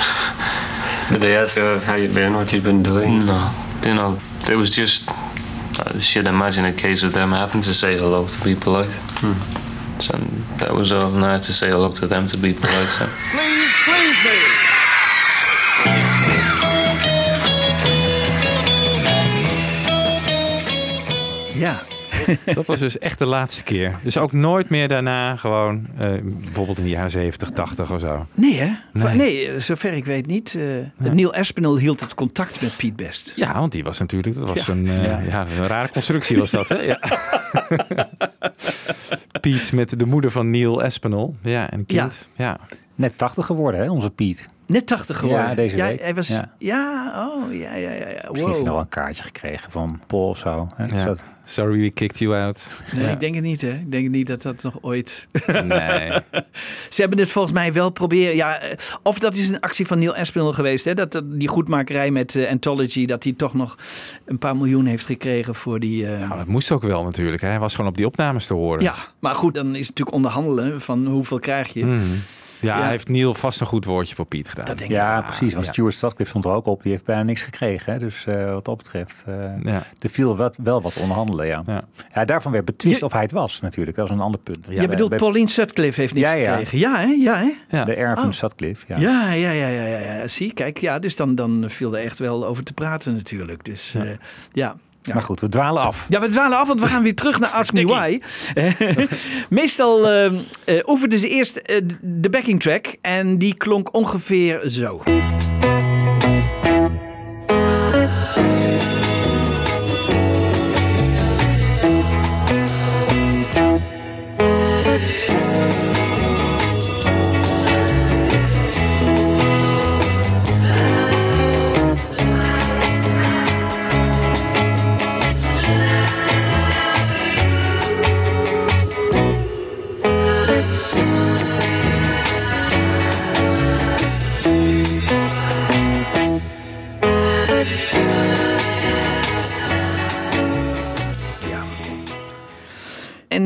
[1.10, 3.18] Did they ask uh, how you've been, what you've been doing?
[3.20, 4.18] No, you know,
[4.48, 8.26] it was just, uh, I should imagine a case of them having to say hello
[8.26, 8.92] to be polite.
[9.20, 9.34] Hmm.
[10.00, 10.18] So
[10.58, 12.88] that was all, and I had to say hello to them to be polite.
[12.90, 13.08] So.
[13.30, 14.64] Please, please me.
[21.60, 21.93] Ja.
[22.54, 23.94] Dat was dus echt de laatste keer.
[24.02, 28.26] Dus ook nooit meer daarna gewoon, eh, bijvoorbeeld in de jaren 70, 80 of zo.
[28.34, 28.72] Nee, hè?
[28.92, 29.16] Nee.
[29.16, 30.54] Nee, zover ik weet niet.
[30.54, 33.32] Eh, Neil Aspinall hield het contact met Piet Best.
[33.36, 34.72] Ja, want die was natuurlijk, dat was Ja.
[34.72, 35.20] een, eh, Ja.
[35.20, 35.46] ja.
[35.58, 36.80] een rare constructie was dat, hè?
[36.80, 36.98] Ja.
[39.40, 41.30] Piet met de moeder van Neil Aspinall.
[41.42, 42.28] Ja, en een kind.
[42.36, 42.58] Ja.
[42.94, 44.46] Net 80 geworden, hè, onze Piet.
[44.66, 45.48] Net 80 geworden.
[45.48, 46.00] Ja, deze ja, week.
[46.00, 46.54] Hij was, ja.
[46.58, 47.12] Ja.
[47.28, 48.08] oh, ja, ja, ja.
[48.08, 48.20] ja.
[48.28, 50.68] Misschien heeft hij nog een kaartje gekregen van Paul of zo.
[50.74, 50.84] Hè?
[50.98, 51.04] Ja.
[51.04, 52.68] dat- Sorry we kicked you out.
[52.94, 53.10] Nee, Ja.
[53.10, 53.70] ik denk het niet, hè?
[53.70, 55.26] Ik denk niet dat dat nog ooit.
[55.64, 56.10] Nee.
[56.88, 58.36] Ze hebben dit volgens mij wel proberen.
[58.36, 58.60] Ja,
[59.02, 60.94] of dat is een actie van Neil Aspinall geweest, hè?
[60.94, 63.76] Dat dat- die goedmakerij met eh, Anthology, dat hij toch nog
[64.24, 66.06] een paar miljoen heeft gekregen voor die.
[66.12, 67.42] eh, Nou, dat moest ook wel natuurlijk.
[67.42, 67.48] Hè.
[67.48, 68.82] Hij was gewoon op die opnames te horen.
[68.82, 71.84] Ja, maar goed, dan is het natuurlijk onderhandelen van hoeveel krijg je.
[71.84, 72.00] Mhm.
[72.64, 72.82] Ja, Ja.
[72.82, 74.76] hij heeft Neil vast een goed woordje voor Piet gedaan.
[74.88, 75.54] ja, precies.
[75.54, 75.72] Want ja.
[75.72, 76.82] Stuart Sutcliffe stond er ook op.
[76.82, 77.92] Die heeft bijna niks gekregen.
[77.92, 77.98] Hè?
[77.98, 79.82] Dus eh, wat dat betreft, eh, Ja.
[80.00, 81.46] er viel wat, wel wat onderhandelen.
[81.46, 81.62] Ja.
[82.14, 82.24] Ja.
[82.24, 83.96] daarvan werd betwist of hij het was natuurlijk.
[83.96, 84.66] Dat was een ander punt.
[84.70, 86.50] je bedoelt Pauline Sutcliffe heeft niks Ja, ja.
[86.56, 86.78] gekregen.
[86.78, 87.06] Ja, hè?
[87.06, 87.36] Ja,
[87.68, 87.84] hè?
[87.84, 88.30] De Erwin Oh.
[88.30, 88.84] Sutcliffe.
[88.88, 88.96] Ja.
[88.98, 90.28] Ja, ja, ja, ja, ja, ja.
[90.28, 93.64] Zie, kijk, ja, dus dan, dan viel er echt wel over te praten natuurlijk.
[93.64, 93.94] Dus
[94.52, 94.76] ja.
[95.04, 95.14] Ja.
[95.14, 96.06] Maar goed, we dwalen af.
[96.08, 98.20] Ja, we dwalen af, want we gaan weer terug naar Ask Me Why.
[99.60, 100.24] Meestal eh
[100.64, 105.02] eh oefenden ze eerst eh, de backing track en die klonk ongeveer zo.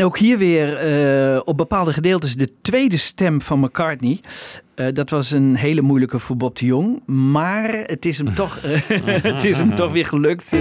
[0.09, 4.21] Ook hier weer eh, op bepaalde gedeeltes de tweede stem van McCartney.
[4.75, 7.07] Eh, dat was een hele moeilijke voor Bob de Jong.
[7.07, 8.59] Maar het is hem toch,
[9.23, 10.53] het is hem toch weer gelukt.
[10.53, 10.59] I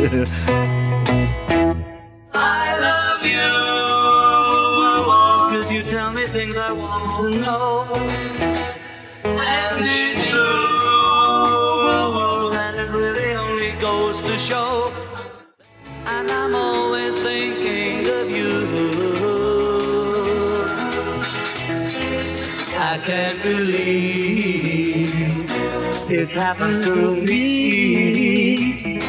[2.79, 3.66] love you.
[23.17, 25.09] Can't believe
[26.09, 28.99] it's happened to me.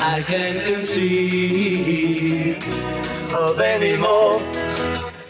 [0.00, 2.56] I can't conceive
[3.34, 4.40] of any more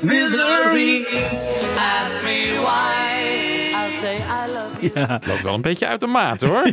[0.03, 1.07] misery.
[1.77, 3.73] Ask me why.
[3.75, 4.91] I'll say I love you.
[4.95, 5.07] Ja.
[5.13, 6.63] Het loopt wel een beetje uit de maat hoor.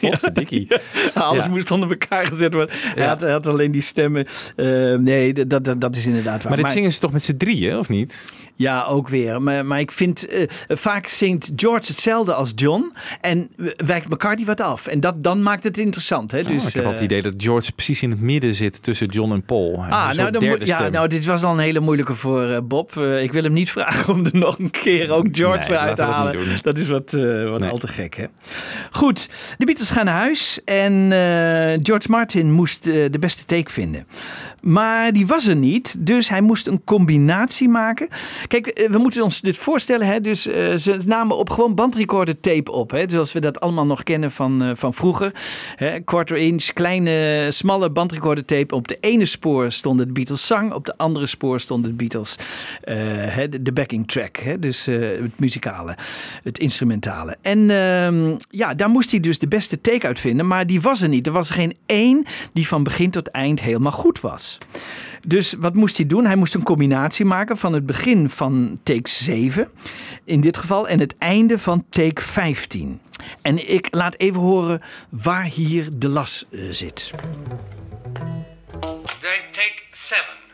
[0.00, 0.68] Potverdikkie.
[1.14, 1.50] Alles Ja.
[1.50, 2.74] moest onder elkaar gezet worden.
[2.78, 3.08] Hij, Ja.
[3.08, 4.26] had, hij had alleen die stemmen.
[4.56, 6.52] Eh, nee, dat, dat, dat is inderdaad waar.
[6.52, 8.24] Maar dit zingen ze toch met z'n drieën, of niet?
[8.58, 9.42] Ja, ook weer.
[9.42, 12.92] Maar, maar ik vind, eh, vaak zingt George hetzelfde als John.
[13.20, 14.86] En wijkt McCartney wat af.
[14.86, 16.30] En dat, dan maakt het interessant.
[16.30, 16.38] Hè?
[16.38, 18.82] Oh, Dus, ik heb eh, altijd het idee dat George precies in het midden zit
[18.82, 19.84] tussen John en Paul.
[19.90, 22.96] Ah, nou, dan ja, nou, dit was al een hele moeilijke voor eh, Bob.
[22.96, 25.96] Eh, ik wil hem niet vragen om er nog een keer ook George Nee, eruit
[25.96, 26.58] te dat halen.
[26.62, 27.70] Dat is wat, eh, wat Nee.
[27.70, 28.24] al te gek, hè?
[28.90, 29.28] Goed,
[29.58, 34.06] de Beatles gaan naar huis en eh, George Martin moest eh, de beste take vinden.
[34.60, 38.08] Maar die was er niet, dus hij moest een combinatie maken.
[38.48, 40.20] Kijk, eh, we moeten ons dit voorstellen, hè?
[40.20, 43.04] Dus eh, ze namen op gewoon bandrecorder tape op, hè?
[43.08, 45.32] Zoals we dat allemaal nog kennen van, eh, van vroeger.
[45.76, 46.00] Hè?
[46.00, 48.74] Quarter inch, kleine, smalle bandrecorder tape.
[48.74, 52.36] Op de ene spoor stonden de Beatles zang, op de andere spoor stonden de Beatles
[52.80, 54.58] hè, de, backing track, hè?
[54.58, 55.96] dus het muzikale,
[56.42, 57.36] het instrumentale.
[57.40, 61.00] En ehm, ja, daar moest hij dus de beste take uit vinden, maar die was
[61.00, 61.26] er niet.
[61.26, 64.58] Er was geen één die van begin tot eind helemaal goed was.
[65.26, 66.26] Dus wat moest hij doen?
[66.26, 69.68] Hij moest een combinatie maken van het begin van take 7
[70.24, 73.00] in dit geval en het einde van take 15.
[73.42, 74.80] En ik laat even horen
[75.10, 77.10] waar hier de las eh, zit.
[79.52, 80.45] take 7.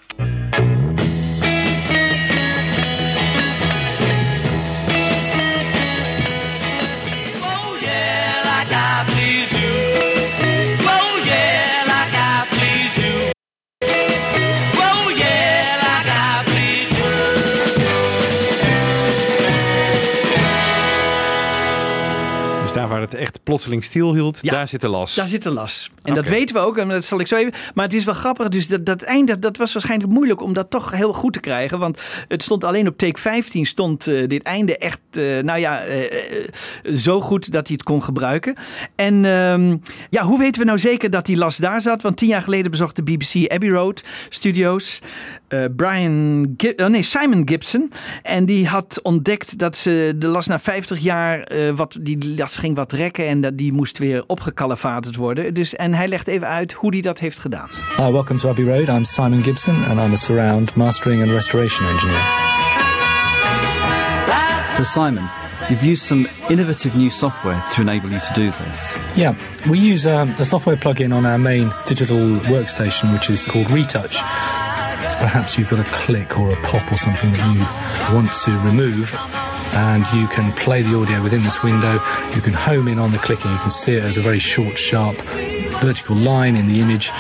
[23.02, 25.14] Het echt plotseling stilhield, daar zit de las.
[25.14, 25.90] Daar zit de las.
[26.02, 27.52] En dat weten we ook, en dat zal ik zo even.
[27.74, 28.48] Maar het is wel grappig.
[28.48, 31.78] Dus dat, dat einde, dat was waarschijnlijk moeilijk om dat toch heel goed te krijgen.
[31.78, 35.80] Want het stond alleen op take 15 stond eh, dit einde echt, eh, nou ja,
[35.80, 36.48] eh,
[36.94, 38.54] zo goed dat hij het kon gebruiken.
[38.94, 39.76] En ehm,
[40.10, 42.02] ja, hoe weten we nou zeker dat die las daar zat?
[42.02, 45.00] Want tien jaar geleden bezocht de BBC Abbey Road Studios
[45.76, 47.92] Brian, oh nee, Simon Gibson.
[48.22, 52.76] En die had ontdekt dat ze de las na 50 jaar, wat, die las ging
[52.76, 55.54] wat rekken en dat, die moest weer opgekalefaterd worden.
[55.54, 57.68] Dus, en hij legt even uit hoe hij dat heeft gedaan.
[57.96, 58.88] Hi, welcome to Abbey Road.
[58.88, 62.20] I'm Simon Gibson and I'm a surround mastering and restoration engineer.
[64.74, 65.28] So, Simon,
[65.68, 68.98] you've used some innovative new software to enable you to do this.
[69.16, 69.34] Yeah,
[69.68, 74.16] we use um, a software plugin on our main digital workstation which is called Retouch.
[75.20, 79.12] Perhaps you've got a click or a pop or something that you want to remove.
[79.72, 81.94] And you can play the audio within this window.
[82.34, 83.50] You can home in on the clicking.
[83.50, 85.16] You can see it as a very short, sharp,
[85.80, 87.10] vertical line in the image.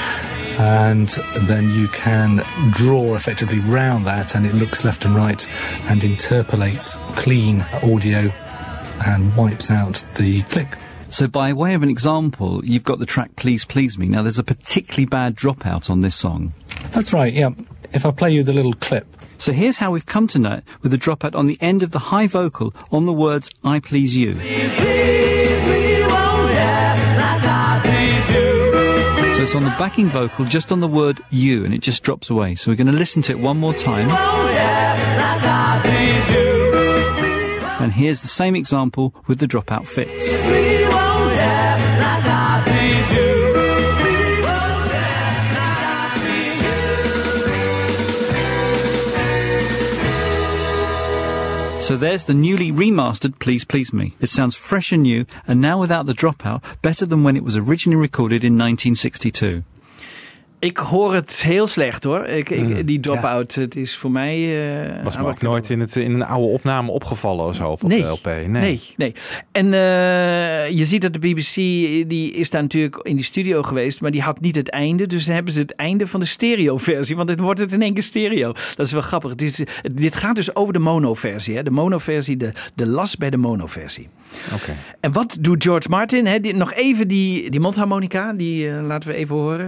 [0.58, 1.08] And
[1.44, 5.48] then you can draw effectively round that, and it looks left and right
[5.88, 8.30] and interpolates clean audio
[9.06, 10.76] and wipes out the click.
[11.08, 14.06] So, by way of an example, you've got the track Please Please Me.
[14.06, 16.52] Now, there's a particularly bad dropout on this song.
[16.90, 17.50] That's right, yeah.
[17.94, 19.06] If I play you the little clip.
[19.38, 21.90] So, here's how we've come to know it with the dropout on the end of
[21.90, 24.36] the high vocal on the words I Please You.
[24.36, 24.42] So,
[29.42, 32.54] it's on the backing vocal just on the word you, and it just drops away.
[32.54, 34.08] So, we're going to listen to it one more time.
[37.80, 40.30] And here's the same example with the dropout fits.
[51.82, 54.14] So there's the newly remastered Please Please Me.
[54.20, 57.56] It sounds fresh and new, and now without the dropout, better than when it was
[57.56, 59.64] originally recorded in 1962.
[60.62, 62.24] Ik hoor het heel slecht hoor.
[62.24, 62.84] Ik, ik, Mm.
[62.84, 64.34] die drop-out, het is voor mij...
[64.36, 65.42] eh, Was me ook aanmakkelijk.
[65.42, 68.24] nooit in, het, in een oude opname opgevallen of zo op Nee, de LP.
[68.24, 68.46] Nee.
[68.48, 69.12] Nee, nee.
[69.52, 71.54] En eh, je ziet dat de BBC,
[72.08, 75.06] die is daar natuurlijk in die studio geweest, maar die had niet het einde.
[75.06, 77.94] Dus dan hebben ze het einde van de stereo-versie, want dan wordt het in één
[77.94, 78.52] keer stereo.
[78.76, 79.30] Dat is wel grappig.
[79.30, 79.62] Het is,
[79.94, 81.56] dit gaat dus over de mono-versie.
[81.56, 81.62] hè.
[81.62, 84.08] De mono-versie, de, de las bij de mono-versie.
[84.54, 84.76] Oké.
[85.00, 86.26] En wat doet George Martin?
[86.26, 86.40] Hè?
[86.40, 89.66] Die- nog even die, die mondharmonica, die eh, laten we even horen.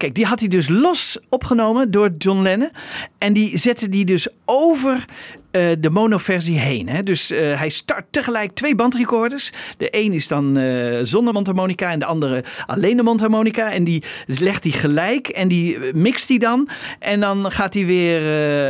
[0.00, 2.70] Kijk, die had hij dus los opgenomen door John Lennon.
[3.18, 5.04] En die zette die dus over
[5.50, 6.88] eh, de monoversie heen.
[6.88, 7.02] Hè?
[7.02, 9.52] Dus eh, hij start tegelijk twee bandrecorders.
[9.76, 13.72] De een is dan eh, zonder mondharmonica en de andere alleen de mondharmonica.
[13.72, 16.68] En die legt hij gelijk en die mixt hij dan.
[16.98, 18.22] En dan gaat hij weer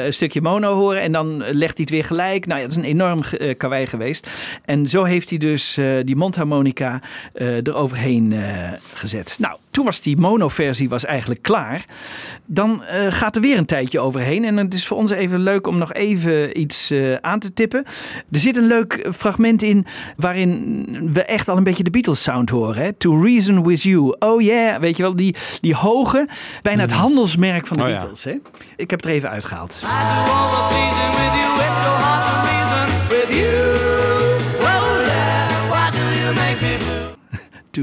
[0.04, 2.46] een stukje mono horen en dan legt hij het weer gelijk.
[2.46, 3.20] Nou ja, dat is een enorm
[3.56, 4.30] karwei geweest.
[4.64, 7.00] En zo heeft hij dus die mondharmonica
[7.62, 8.34] eroverheen
[8.94, 9.36] gezet.
[9.38, 11.84] Nou, toen was die monoversie was eigenlijk klaar.
[12.46, 14.44] Dan eh, gaat er weer een tijdje overheen.
[14.44, 17.84] En het is voor ons even leuk om nog even iets eh, aan te tippen.
[18.30, 22.50] Er zit een leuk fragment in waarin we echt al een beetje de Beatles sound
[22.50, 22.82] horen.
[22.82, 22.92] Hè?
[22.92, 24.14] To Reason With You.
[24.18, 26.28] Oh yeah, weet je wel, die, die hoge,
[26.62, 27.96] bijna het handelsmerk van de Oh ja.
[27.96, 28.24] Beatles.
[28.24, 28.36] Hè?
[28.76, 29.78] Ik heb het er even uitgehaald.
[29.80, 31.50] pleasing with you.
[31.66, 32.69] It's so hard to reason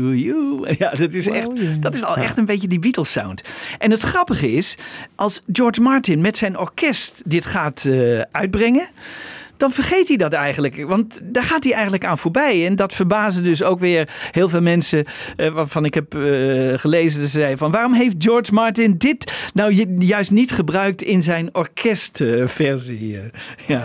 [0.01, 0.45] To you.
[0.79, 1.47] Ja, dat is, echt,
[1.81, 3.41] dat is al echt een beetje die Beatles sound.
[3.77, 4.77] En het grappige is,
[5.15, 8.87] als George Martin met zijn orkest dit gaat eh, uitbrengen.
[9.57, 10.83] Dan vergeet hij dat eigenlijk.
[10.87, 12.65] Want daar gaat hij eigenlijk aan voorbij.
[12.65, 15.05] En dat verbazen dus ook weer heel veel mensen.
[15.37, 16.21] eh, waarvan ik heb eh,
[16.77, 17.21] gelezen.
[17.21, 21.23] Dat ze zeiden van waarom heeft George Martin dit nou ju- juist niet gebruikt in
[21.23, 23.19] zijn orkestversie?
[23.67, 23.83] ja.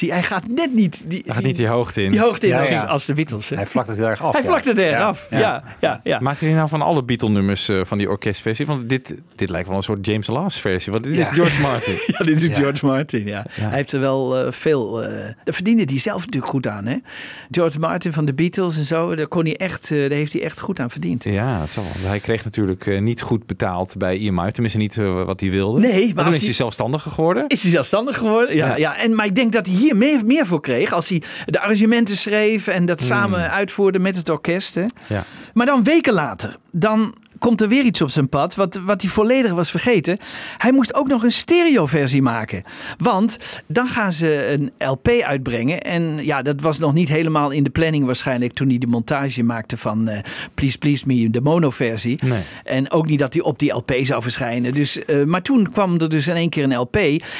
[0.00, 2.10] Zie, hij gaat net niet die, Hij gaat niet die hoogte in.
[2.10, 2.82] die hoogte in Ja, als, ja.
[2.82, 3.48] als de Beatles.
[3.48, 3.56] hè.
[3.56, 4.32] Hij vlakt het heel erg af.
[4.32, 4.48] Hij ja.
[4.48, 5.06] vlakt het erg Ja.
[5.06, 5.26] af.
[5.30, 6.18] Ja, ja, ja.
[6.20, 8.66] Maakt hij nou van alle Beatle-nummers eh, van die orkestversie?
[8.66, 10.92] Want dit, dit lijkt wel een soort James Last versie.
[10.92, 11.28] Want dit is.
[11.28, 11.94] George Martin.
[12.06, 12.54] Ja, dit is Ja.
[12.54, 13.46] George Martin, ja.
[13.50, 15.02] Hij heeft er wel eh, veel...
[15.04, 15.08] eh
[15.44, 16.96] daar verdiende hij zelf natuurlijk goed aan, hè?
[17.50, 20.42] George Martin van de Beatles en zo, daar, kon hij echt, eh, daar heeft hij
[20.42, 21.24] echt goed aan verdiend.
[21.24, 22.10] Ja, dat zal wel.
[22.10, 24.50] Hij kreeg natuurlijk niet goed betaald bij EMI.
[24.50, 25.80] Tenminste niet wat hij wilde.
[25.80, 27.44] Nee, maar maar toen is hij hij- zelfstandiger geworden.
[27.48, 28.56] Is hij zelfstandig geworden?
[28.56, 28.76] Ja, ja.
[28.76, 28.98] Ja.
[28.98, 32.16] En, maar ik denk dat hij hier meer, meer voor kreeg als hij de arrangementen
[32.16, 32.86] schreef en Hmm.
[32.86, 34.74] dat samen uitvoerde met het orkest.
[34.74, 34.84] Hè?
[35.06, 35.24] Ja.
[35.54, 39.10] Maar dan weken later, dan komt er weer iets op zijn pad wat, wat hij
[39.10, 40.18] volledig was vergeten.
[40.58, 42.62] Hij moest ook nog een stereoversie maken.
[42.98, 45.80] Want dan gaan ze een LP uitbrengen.
[45.80, 49.42] En ja, dat was nog niet helemaal in de planning waarschijnlijk toen hij de montage
[49.42, 50.22] maakte van eh,
[50.54, 52.18] Please Please Me, de monoversie.
[52.24, 52.40] Nee.
[52.64, 54.72] En ook niet dat hij op die LP zou verschijnen.
[54.72, 56.96] Dus, eh, maar toen kwam er dus in één keer een LP.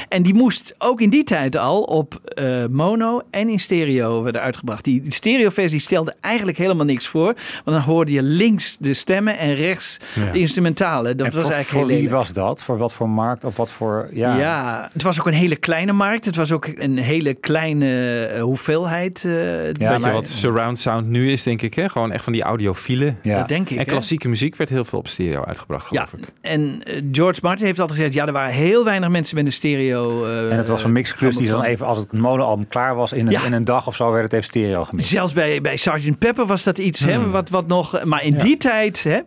[0.09, 4.41] En die moest ook in die tijd al op eh, mono en in stereo worden
[4.41, 4.85] uitgebracht.
[4.85, 7.35] Die, die stereoversie stelde eigenlijk helemaal niks voor.
[7.65, 10.33] Want dan hoorde je links de stemmen en rechts Ja.
[10.33, 11.15] de instrumentale.
[11.15, 12.15] Dat en was voor, eigenlijk voor heel wie lelijk.
[12.15, 12.63] was dat?
[12.63, 14.09] Voor wat voor markt of wat voor...
[14.13, 14.89] Ja, Ja.
[14.93, 16.25] het was ook een hele kleine markt.
[16.25, 19.17] Het was ook een hele kleine eh, hoeveelheid.
[19.25, 21.75] eh, Weet je wat surround sound nu is, denk ik.
[21.75, 21.89] Hè?
[21.89, 23.19] Gewoon echt van die audiofielen.
[23.23, 23.39] Ja.
[23.39, 23.91] Dat denk ik, En hè?
[23.91, 26.25] klassieke muziek werd heel veel op stereo uitgebracht, geloof ik.
[26.41, 29.53] En eh, George Martin heeft altijd gezegd: ja, er waren heel weinig mensen met een
[29.53, 30.27] stereo.
[30.49, 33.33] En het was een mixklus die dan even, als het monoalbum klaar was, in een,
[33.33, 33.45] Ja.
[33.45, 35.09] in een dag of zo werd het even stereo gemixt.
[35.11, 36.19] Zelfs bij, bij Sgt.
[36.19, 37.31] Pepper was dat iets, hè, Hmm.
[37.31, 38.05] wat, wat nog.
[38.05, 39.05] Maar in die tijd.
[39.05, 39.19] Hè,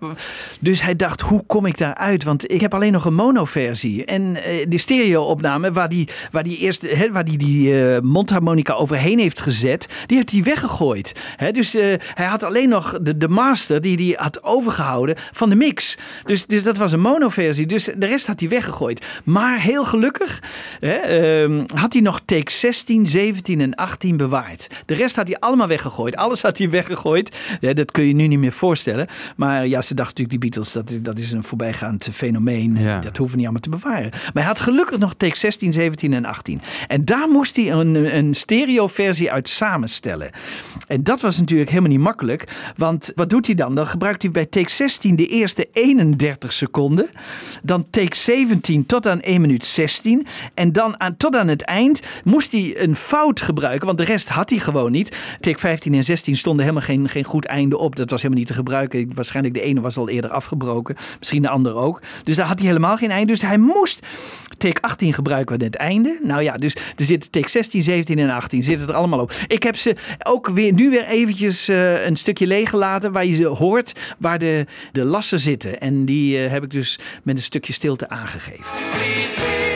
[0.59, 2.23] dus hij dacht: hoe kom ik daar uit?
[2.23, 4.05] Want ik heb alleen nog een monoversie.
[4.05, 8.73] En eh, de stereo-opname, waar die, waar die eerst hè, waar die, die eh, mondharmonica
[8.73, 11.13] overheen heeft gezet, die heeft hij weggegooid.
[11.51, 15.55] Dus eh, hij had alleen nog de, de master die hij had overgehouden van de
[15.55, 15.97] mix.
[16.23, 17.65] Dus, dus dat was een monoversie.
[17.65, 19.05] Dus de rest had hij weggegooid.
[19.23, 20.41] Maar heel gelukkig
[20.79, 24.67] ehm, had hij nog take 16, 17 en 18 bewaard.
[24.85, 26.15] De rest had hij allemaal weggegooid.
[26.15, 27.37] Alles had hij weggegooid.
[27.59, 29.07] Ja, dat kun je nu niet meer voorstellen.
[29.35, 32.77] Maar ja, ze dachten natuurlijk, die Beatles, dat is, dat is een voorbijgaand fenomeen.
[32.77, 32.99] Ja.
[32.99, 34.09] Dat hoeven we niet allemaal te bewaren.
[34.11, 36.61] Maar hij had gelukkig nog take 16, 17 en 18.
[36.87, 40.31] En daar moest hij een, een stereo-versie uit samenstellen.
[40.87, 42.71] En dat was natuurlijk helemaal niet makkelijk.
[42.77, 43.75] Want wat doet hij dan?
[43.75, 47.09] Dan gebruikt hij bij take 16 de eerste 31 seconden.
[47.61, 50.27] Dan take 17 tot aan 1 minuut 16.
[50.53, 53.85] En dan aan, tot aan het eind moest hij een fout gebruiken.
[53.85, 55.37] Want de rest had hij gewoon niet.
[55.39, 57.95] Take 15 en 16 stonden helemaal geen, geen goed einde op.
[57.95, 59.13] Dat was helemaal niet te gebruiken.
[59.13, 60.95] Waarschijnlijk de ene was al eerder afgebroken.
[61.19, 62.01] Misschien de andere ook.
[62.23, 63.31] Dus daar had hij helemaal geen einde.
[63.31, 64.05] Dus hij moest
[64.57, 66.19] take 18 gebruiken aan het einde.
[66.23, 69.31] Nou ja, dus er zitten take 16, 17 en 18 zitten er allemaal op.
[69.47, 73.45] Ik heb ze ook weer, nu weer eventjes eh, een stukje leeggelaten waar je ze
[73.45, 75.79] hoort waar de, de lassen zitten.
[75.79, 79.72] En die eh, heb ik dus met een stukje stilte aangegeven.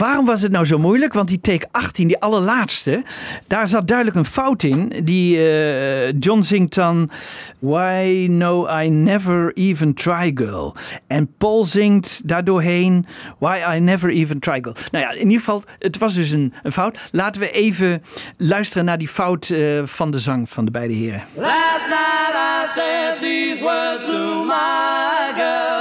[0.00, 1.12] Waarom was het nou zo moeilijk?
[1.12, 3.02] Want die take 18, die allerlaatste,
[3.46, 4.92] daar zat duidelijk een fout in.
[5.04, 7.10] Die eh, John zingt dan
[7.58, 10.74] Why no I never even try girl.
[11.06, 13.06] En Paul zingt daardoorheen
[13.38, 14.74] Why I never even try girl.
[14.90, 16.98] Nou ja, in ieder geval, het was dus een, een fout.
[17.10, 18.02] Laten we even
[18.36, 21.22] luisteren naar die fout eh, van de zang van de beide heren.
[21.34, 25.79] Last night I said these words to my girl.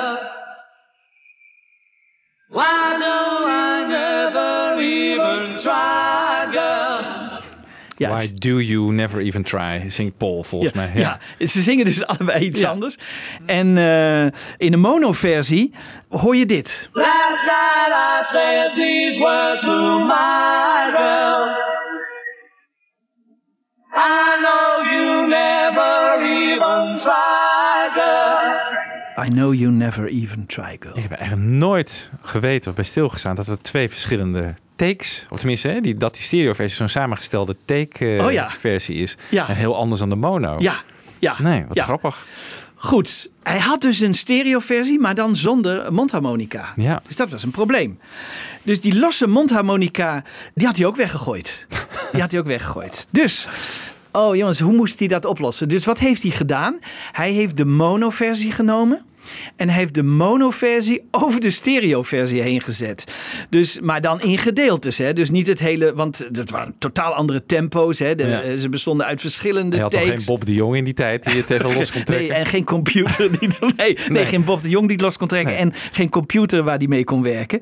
[2.52, 6.98] Why do I never even try, girl?
[7.98, 9.90] Ja, Why do you never even try?
[9.90, 10.92] Zingt Paul volgens mij.
[10.96, 11.20] Ja.
[11.38, 12.70] Ja, ze zingen dus allebei iets Ja.
[12.70, 12.98] anders.
[13.46, 14.24] En eh,
[14.58, 15.74] in de mono-versie
[16.10, 16.90] hoor je dit.
[16.94, 21.58] Last night I said these words to my girl.
[23.96, 27.39] I know you never even try.
[29.26, 30.98] I know you never even try, girl.
[30.98, 35.68] Ik heb eigenlijk nooit geweten of bij stilgestaan dat er twee verschillende takes, of tenminste
[35.68, 38.50] hè, die, dat die stereoversie zo'n samengestelde take-versie Oh ja.
[38.60, 39.18] versie is.
[39.30, 39.48] Ja.
[39.50, 40.56] En heel anders dan de mono.
[40.60, 40.76] Ja,
[41.20, 41.36] ja.
[41.42, 41.84] Nee, wat ja.
[41.84, 42.26] grappig.
[42.76, 46.72] Goed, hij had dus een stereoversie, maar dan zonder mondharmonica.
[46.76, 47.02] Ja.
[47.08, 48.00] Dus dat was een probleem.
[48.64, 51.66] Dus die losse mondharmonica, die had hij ook weggegooid.
[52.12, 53.08] Die had hij ook weggegooid.
[53.10, 53.48] Dus,
[54.12, 55.70] oh jongens, hoe moest hij dat oplossen?
[55.70, 56.80] Dus wat heeft hij gedaan?
[57.12, 59.06] Hij heeft de mono-versie genomen.
[59.56, 63.04] En heeft de mono-versie over de stereo-versie heen gezet.
[63.50, 64.98] Dus, maar dan in gedeeltes.
[64.98, 65.14] Hè?
[65.14, 68.00] Dus niet het hele, want het waren totaal andere tempo's.
[68.00, 68.16] Hè?
[68.16, 68.42] De, Ja.
[68.42, 70.08] eh, Ze bestonden uit verschillende Hij had takes.
[70.08, 72.28] geen Bob de Jong in die tijd die het even los kon trekken?
[72.30, 73.40] Nee, en geen computer.
[73.40, 74.26] Die, nee, nee, Nee.
[74.26, 75.58] geen Bob de Jong die het los kon trekken.
[75.58, 77.60] En geen computer waar die mee kon werken.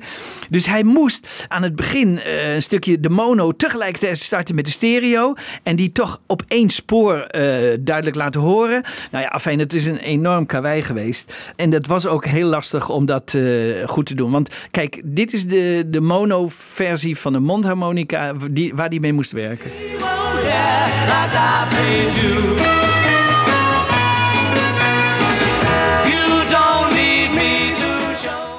[0.50, 4.70] Dus hij moest aan het begin eh, een stukje de mono tegelijkertijd starten met de
[4.70, 5.34] stereo.
[5.62, 8.82] En die toch op één spoor eh, duidelijk laten horen.
[9.10, 11.34] Nou ja, afijn, het is een enorm karwei geweest.
[11.58, 13.42] En dat was ook heel lastig om dat eh,
[13.86, 14.30] goed te doen.
[14.30, 19.32] Want kijk, dit is de, de mono-versie van de mondharmonica die, waar die mee moest
[19.32, 19.70] werken.
[22.20, 22.58] You.
[26.50, 28.58] Don't need me to show.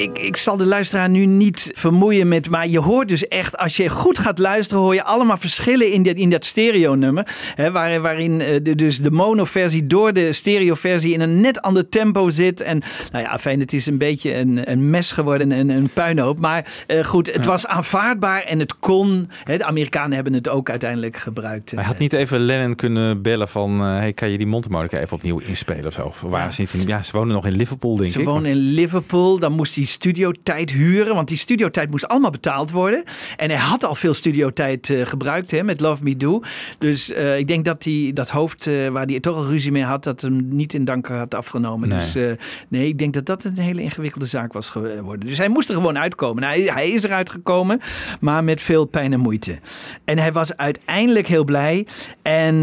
[0.00, 2.48] Ik, ik, zal de luisteraar nu niet vermoeien met.
[2.50, 6.02] Maar je hoort dus echt, als je goed gaat luisteren, hoor je allemaal verschillen in
[6.02, 7.26] dat, in dat stereo-nummer.
[7.54, 11.88] Hè, waar, waarin eh, de, dus de mono-versie door de stereo-versie in een net ander
[11.88, 12.60] tempo zit.
[12.60, 12.82] En
[13.12, 16.40] nou ja, fijn, het is een beetje een, een mes geworden, een, een puinhoop.
[16.40, 19.30] Maar eh, goed, het was aanvaardbaar en het kon.
[19.44, 21.70] Hè, de Amerikanen hebben het ook uiteindelijk gebruikt.
[21.70, 23.80] Hij had niet even Lennon kunnen bellen van...
[23.80, 26.02] eh, hey, kan je die mondharmonica even opnieuw inspelen of zo?
[26.02, 26.86] Of waren ze niet in...
[26.86, 28.24] Ja, ze wonen nog in Liverpool, denk Ze ik.
[28.24, 29.38] wonen in Liverpool.
[29.38, 31.14] Dan moest hij studiotijd huren.
[31.14, 33.04] Want die studiotijd moest allemaal betaald worden.
[33.36, 36.42] En hij had al veel studiotijd eh, gebruikt hè, met Love Me Do.
[36.78, 39.82] Dus eh, ik denk dat hij dat hoofd eh, waar hij toch al ruzie mee
[39.82, 40.04] had...
[40.04, 41.88] dat hem niet in dank had afgenomen.
[41.88, 41.98] Nee.
[41.98, 42.36] Dus
[42.68, 45.26] nee, ik denk dat dat een hele ingewikkelde zaak was geworden.
[45.28, 46.42] Dus hij moest er gewoon uitkomen.
[46.42, 47.80] Nou, hij, hij is eruit gekomen,
[48.20, 49.58] maar met veel pijn en moeite.
[50.04, 51.86] En hij was uiteindelijk heel blij.
[52.22, 52.54] En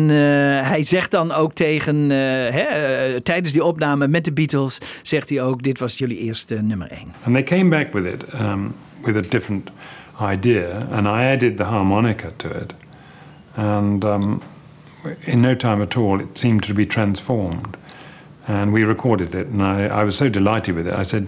[0.64, 2.10] hij zegt dan ook tegen...
[2.10, 4.78] hè, tijdens die opname met de Beatles...
[5.02, 7.12] zegt hij ook, dit was jullie eerste nummer één.
[7.26, 9.70] And they came back with it um, with a different
[10.20, 12.74] idea, and I added the harmonica to it.
[13.56, 14.42] And um,
[15.26, 17.78] in no time at all, it seemed to be transformed.
[18.48, 20.94] And we recorded it, and I, I was so delighted with it.
[20.94, 21.28] I said,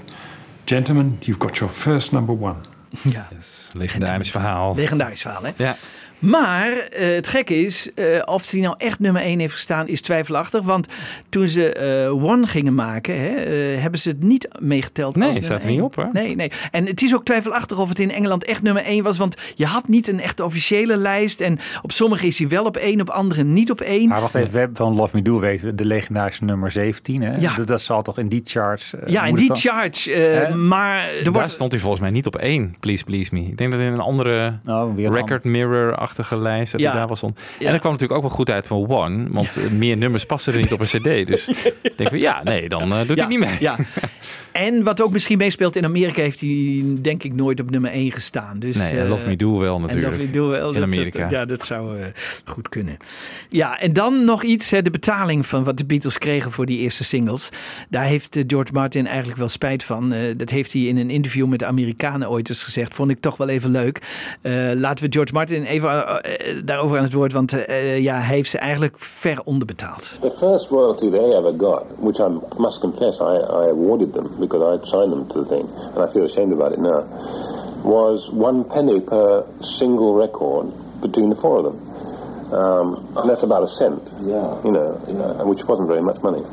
[0.65, 2.61] Gentlemen, you've got your first number one.
[3.05, 3.23] Ja.
[3.73, 4.75] Legendarisch verhaal.
[4.75, 5.51] Legendarisch verhaal, hè?
[5.57, 5.75] Ja.
[6.19, 10.01] Maar eh, het gekke is, eh, of hij nou echt nummer 1 heeft gestaan, is
[10.01, 10.61] twijfelachtig.
[10.61, 10.87] Want
[11.29, 13.29] toen ze eh, One gingen maken, hè,
[13.77, 15.15] hebben ze het niet meegeteld.
[15.15, 16.05] Nee, als staat er niet op, hè?
[16.13, 16.51] Nee, nee.
[16.71, 19.17] En het is ook twijfelachtig of het in Engeland echt nummer 1 was.
[19.17, 21.41] Want je had niet een echte officiële lijst.
[21.41, 24.07] En op sommige is hij wel op 1, op andere niet op 1.
[24.07, 27.21] Maar wacht even, we hebben van Love Me Do weten we de legendarische nummer 17.
[27.21, 27.37] Hè?
[27.37, 27.55] Ja.
[27.55, 28.93] Dat, dat zal toch in die charts...
[29.05, 30.55] ja, in die eh, Hè?
[30.55, 33.41] maar er Daar wordt, stond hij volgens mij niet op één, Please Please Me.
[33.41, 35.39] Ik denk dat in een andere Oh, weer een
[36.17, 36.91] Mirror-achtige lijst dat Ja.
[36.97, 37.39] hij daar stond.
[37.59, 37.65] Ja.
[37.65, 40.53] En dat kwam natuurlijk ook wel goed uit van One, want eh, meer nummers passen
[40.53, 41.27] er niet op een cd.
[41.27, 41.47] Dus
[41.81, 43.55] ik denk van ja, nee, dan eh, doet hij niet mee.
[43.59, 43.75] Ja.
[44.51, 48.11] En wat ook misschien meespeelt, in Amerika heeft hij denk ik nooit op nummer 1
[48.11, 48.59] gestaan.
[48.59, 50.11] Dus, Nee, en eh, Love Me Do wel en natuurlijk.
[50.17, 51.21] Love Me Do wel, in Amerika.
[51.21, 51.97] dat- ja, dat zou
[52.45, 52.97] goed kunnen.
[53.49, 56.79] Ja, en dan nog iets, hè, de betaling van wat de Beatles kregen voor die
[56.79, 57.49] eerste singles.
[57.89, 60.13] Daar heeft George Martin eigenlijk wel spijt van.
[60.37, 62.93] Dat heeft hij in een interview met de Amerikanen ooit eens gezegd.
[62.93, 64.01] Vond ik toch wel even leuk.
[64.75, 65.98] Laten we George Martin even
[66.65, 70.17] daarover aan het woord, want eh, ja, hij heeft ze eigenlijk ver onderbetaald.
[70.21, 74.83] The first royalty they ever got, which I must confess I, I awarded them because
[74.83, 77.03] I signed them to the thing, and I feel ashamed about it now.
[77.83, 80.71] was one penny per single record
[81.01, 81.89] between the four of them.
[82.53, 84.01] Um, and that's about a cent.
[84.25, 84.61] Yeah.
[84.63, 86.43] You know, uh, which wasn't very much money.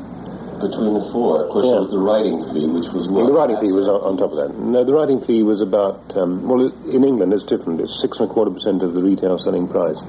[0.57, 3.61] Between the four, of course, there was the writing fee, which was Well, the writing
[3.61, 4.57] fee was on, on top of that.
[4.57, 7.79] No, the writing fee was about, um, well, in England it's different.
[7.79, 10.01] It's six and a quarter percent of the retail selling price.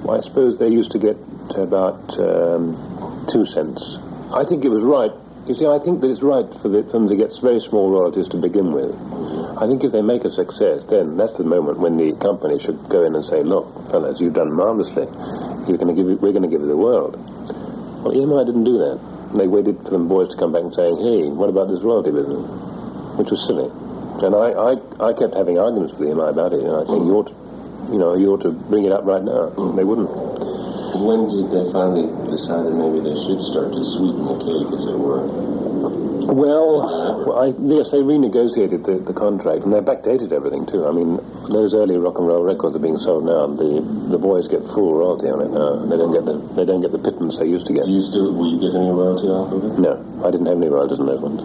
[0.00, 1.16] Well, I suppose they used to get
[1.52, 3.84] about um, two cents.
[4.32, 5.12] I think it was right.
[5.44, 8.28] You see, I think that it's right for, the, them to get very small royalties
[8.32, 8.96] to begin with.
[9.60, 12.88] I think if they make a success, then that's the moment when the company should
[12.88, 15.04] go in and say, "Look, fellas, you've done marvelously.
[15.68, 17.20] You're going to give it, we're going to give it the world."
[18.00, 19.13] Well, EMI didn't do that.
[19.34, 22.10] They waited for them boys to come back and saying, "Hey, what about this royalty
[22.10, 22.46] business?"
[23.18, 23.70] Which was silly.
[24.22, 26.62] And I, I, I kept having arguments with EMI about it.
[26.62, 27.06] And I think mm.
[27.06, 27.36] you ought, to,
[27.90, 29.50] you know, you ought to bring it up right now.
[29.58, 29.74] Mm.
[29.74, 30.06] They wouldn't.
[31.02, 34.86] When did they finally decide that maybe they should start to sweeten the cake, as
[34.86, 35.26] it were?
[36.26, 40.86] Well, I, yes, they renegotiated the, the contract, and they backdated everything too.
[40.86, 41.18] I mean,
[41.50, 43.44] those early rock and roll records are being sold now.
[43.44, 45.84] and The the boys get full royalty on it now.
[45.86, 47.84] They don't get the they don't get the pittance they used to get.
[47.84, 49.78] Do you still, will you get any royalty off of it?
[49.78, 49.92] No,
[50.26, 51.40] I didn't have any royalties on those ones.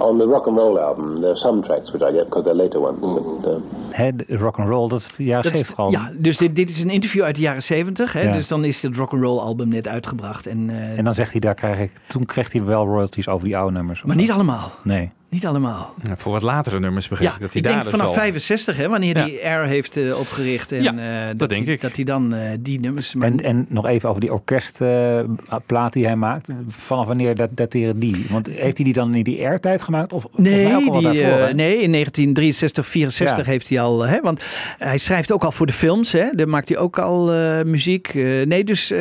[0.00, 2.54] On the rock and roll album, there are some tracks which I get because they're
[2.64, 2.98] later ones.
[3.00, 3.58] But, uh,
[3.90, 5.90] Het rock and roll, dat is- 70 al.
[5.90, 8.12] ja, dus dit, dit is een interview uit de jaren 70.
[8.12, 8.20] Hè?
[8.22, 8.32] Ja.
[8.32, 10.46] Dus dan is het rock'n'roll album net uitgebracht.
[10.46, 13.46] En, eh, En dan zegt hij, daar krijg ik, toen kreeg hij wel royalties over
[13.46, 14.02] die oude nummers.
[14.14, 14.72] Niet allemaal.
[14.82, 15.10] Nee.
[15.34, 15.94] Niet allemaal.
[16.02, 18.06] Ja, voor wat latere nummers begreep Ja, ik dat hij ik daar denk dus vanaf
[18.14, 18.22] wel...
[18.22, 20.72] 65, hè, wanneer hij Air heeft eh, opgericht.
[20.72, 21.80] En, Ja, eh, dat dat denk hij, ik.
[21.80, 23.14] Dat hij dan eh, die nummers...
[23.14, 26.48] Maar, En, en nog even over die orkestplaat die hij maakt.
[26.68, 28.26] Vanaf wanneer dat dateren die?
[28.30, 30.12] Want heeft hij die dan in die airtijd gemaakt?
[30.12, 33.50] Of Nee, die, daarvoor, nee, in 1963, 64 Ja.
[33.52, 34.06] heeft hij al.
[34.06, 34.44] Hè, want
[34.78, 36.12] hij schrijft ook al voor de films.
[36.12, 38.08] Hè, daar maakt hij ook al eh, muziek.
[38.08, 38.90] Eh, nee, dus.
[38.90, 38.98] eh,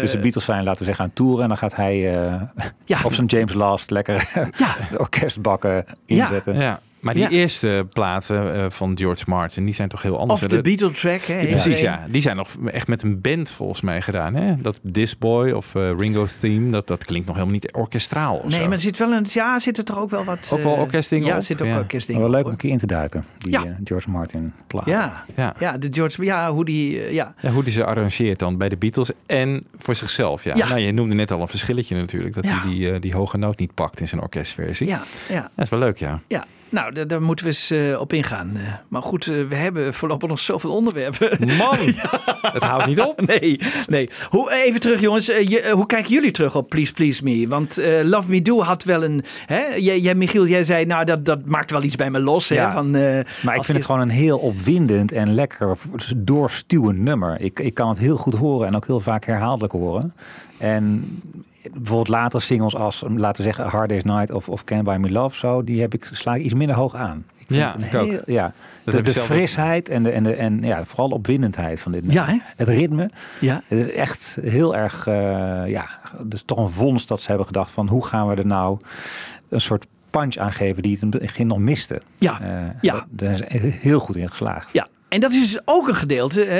[0.00, 1.42] Dus de Beatles zijn, laten we zeggen, aan toeren.
[1.42, 4.30] En dan gaat hij eh, op zijn James Last lekker
[4.90, 5.73] de orkestbakken
[6.06, 6.60] inzetten.
[6.60, 7.28] Ja, maar die Ja.
[7.28, 10.42] eerste platen eh, van George Martin, die zijn toch heel anders.
[10.42, 11.20] Of de Beatle track.
[11.20, 12.06] Hè, Ja, precies, ja.
[12.10, 14.34] Die zijn nog echt met een band volgens mij gedaan.
[14.34, 14.54] Hè?
[14.60, 18.42] Dat This Boy of eh, Ringo's Theme, dat, dat klinkt nog helemaal niet orkestraal of
[18.50, 18.64] Nee, zo.
[18.64, 19.26] maar er zit wel een.
[19.28, 20.50] Ja, zit er toch ook wel wat.
[20.52, 21.42] Ook wel eh, orkestdingen Ja, op?
[21.42, 21.78] zit ook Ja.
[21.78, 23.64] orkestdingen Wel leuk om een keer in te duiken, die Ja.
[23.64, 24.86] eh, George Martin plaat.
[24.86, 25.54] Ja, Ja.
[25.58, 25.78] ja.
[25.78, 26.24] de George.
[26.24, 27.00] Ja, hoe die.
[27.04, 27.34] eh, ja.
[27.40, 30.44] Ja, hoe die ze arrangeert dan bij de Beatles en voor zichzelf.
[30.44, 30.54] Ja.
[30.56, 30.68] Ja.
[30.68, 32.34] Nou, je noemde net al een verschilletje natuurlijk.
[32.34, 32.50] Dat Ja.
[32.60, 34.86] hij die, eh, die hoge noot niet pakt in zijn orkestversie.
[34.86, 35.40] Ja, ja.
[35.54, 36.20] Dat is wel leuk, ja.
[36.28, 38.50] Ja, nou, daar, daar moeten we eens eh, op ingaan.
[38.56, 41.46] Eh, maar goed, eh, we hebben voorlopig nog zoveel onderwerpen.
[41.56, 41.76] Man,
[42.56, 43.20] het houdt niet op.
[43.26, 44.10] Nee, nee.
[44.30, 45.26] Hoe, even terug, jongens.
[45.26, 47.48] Je- hoe kijken jullie terug op Please Please Me?
[47.48, 49.24] Want Love Me Do had wel een...
[49.46, 49.64] Hè?
[49.76, 52.48] Jij, jij, Michiel, jij zei, nou, dat, dat maakt wel iets bij me los.
[52.48, 52.72] Hè?
[52.72, 55.76] Van, Maar ik vind je- het gewoon een heel opwindend en lekker
[56.16, 57.40] doorstuwend nummer.
[57.40, 60.14] Ik, ik kan het heel goed horen en ook heel vaak herhaaldelijk horen.
[60.58, 61.04] En
[61.72, 65.10] bijvoorbeeld later singles als, laten we zeggen, Hard Day's Night of, of Can't Buy Me
[65.12, 67.24] Love, zo, die heb ik, sla ik iets minder hoog aan.
[67.36, 68.10] Ik vind Ja, ik ook.
[68.10, 68.52] heel- Ja,
[68.84, 69.26] Dat de, ook.
[69.26, 72.24] frisheid en, de, en, de, en ja, vooral de opwindendheid van dit nummer.
[72.26, 72.38] Ja, hè?
[72.56, 73.10] Het ritme.
[73.40, 73.62] Ja.
[73.66, 75.14] Het is echt heel erg, eh,
[75.66, 75.88] ja,
[76.26, 78.78] dus toch een vondst dat ze hebben gedacht van hoe gaan we er nou
[79.48, 82.02] een soort punch aan geven die het in het begin nog miste.
[82.18, 82.48] Ja, Eh,
[82.80, 83.06] ja.
[83.10, 84.72] Daar zijn ze heel goed in geslaagd.
[84.72, 84.86] Ja.
[85.14, 86.58] En dat is dus ook een gedeelte hè,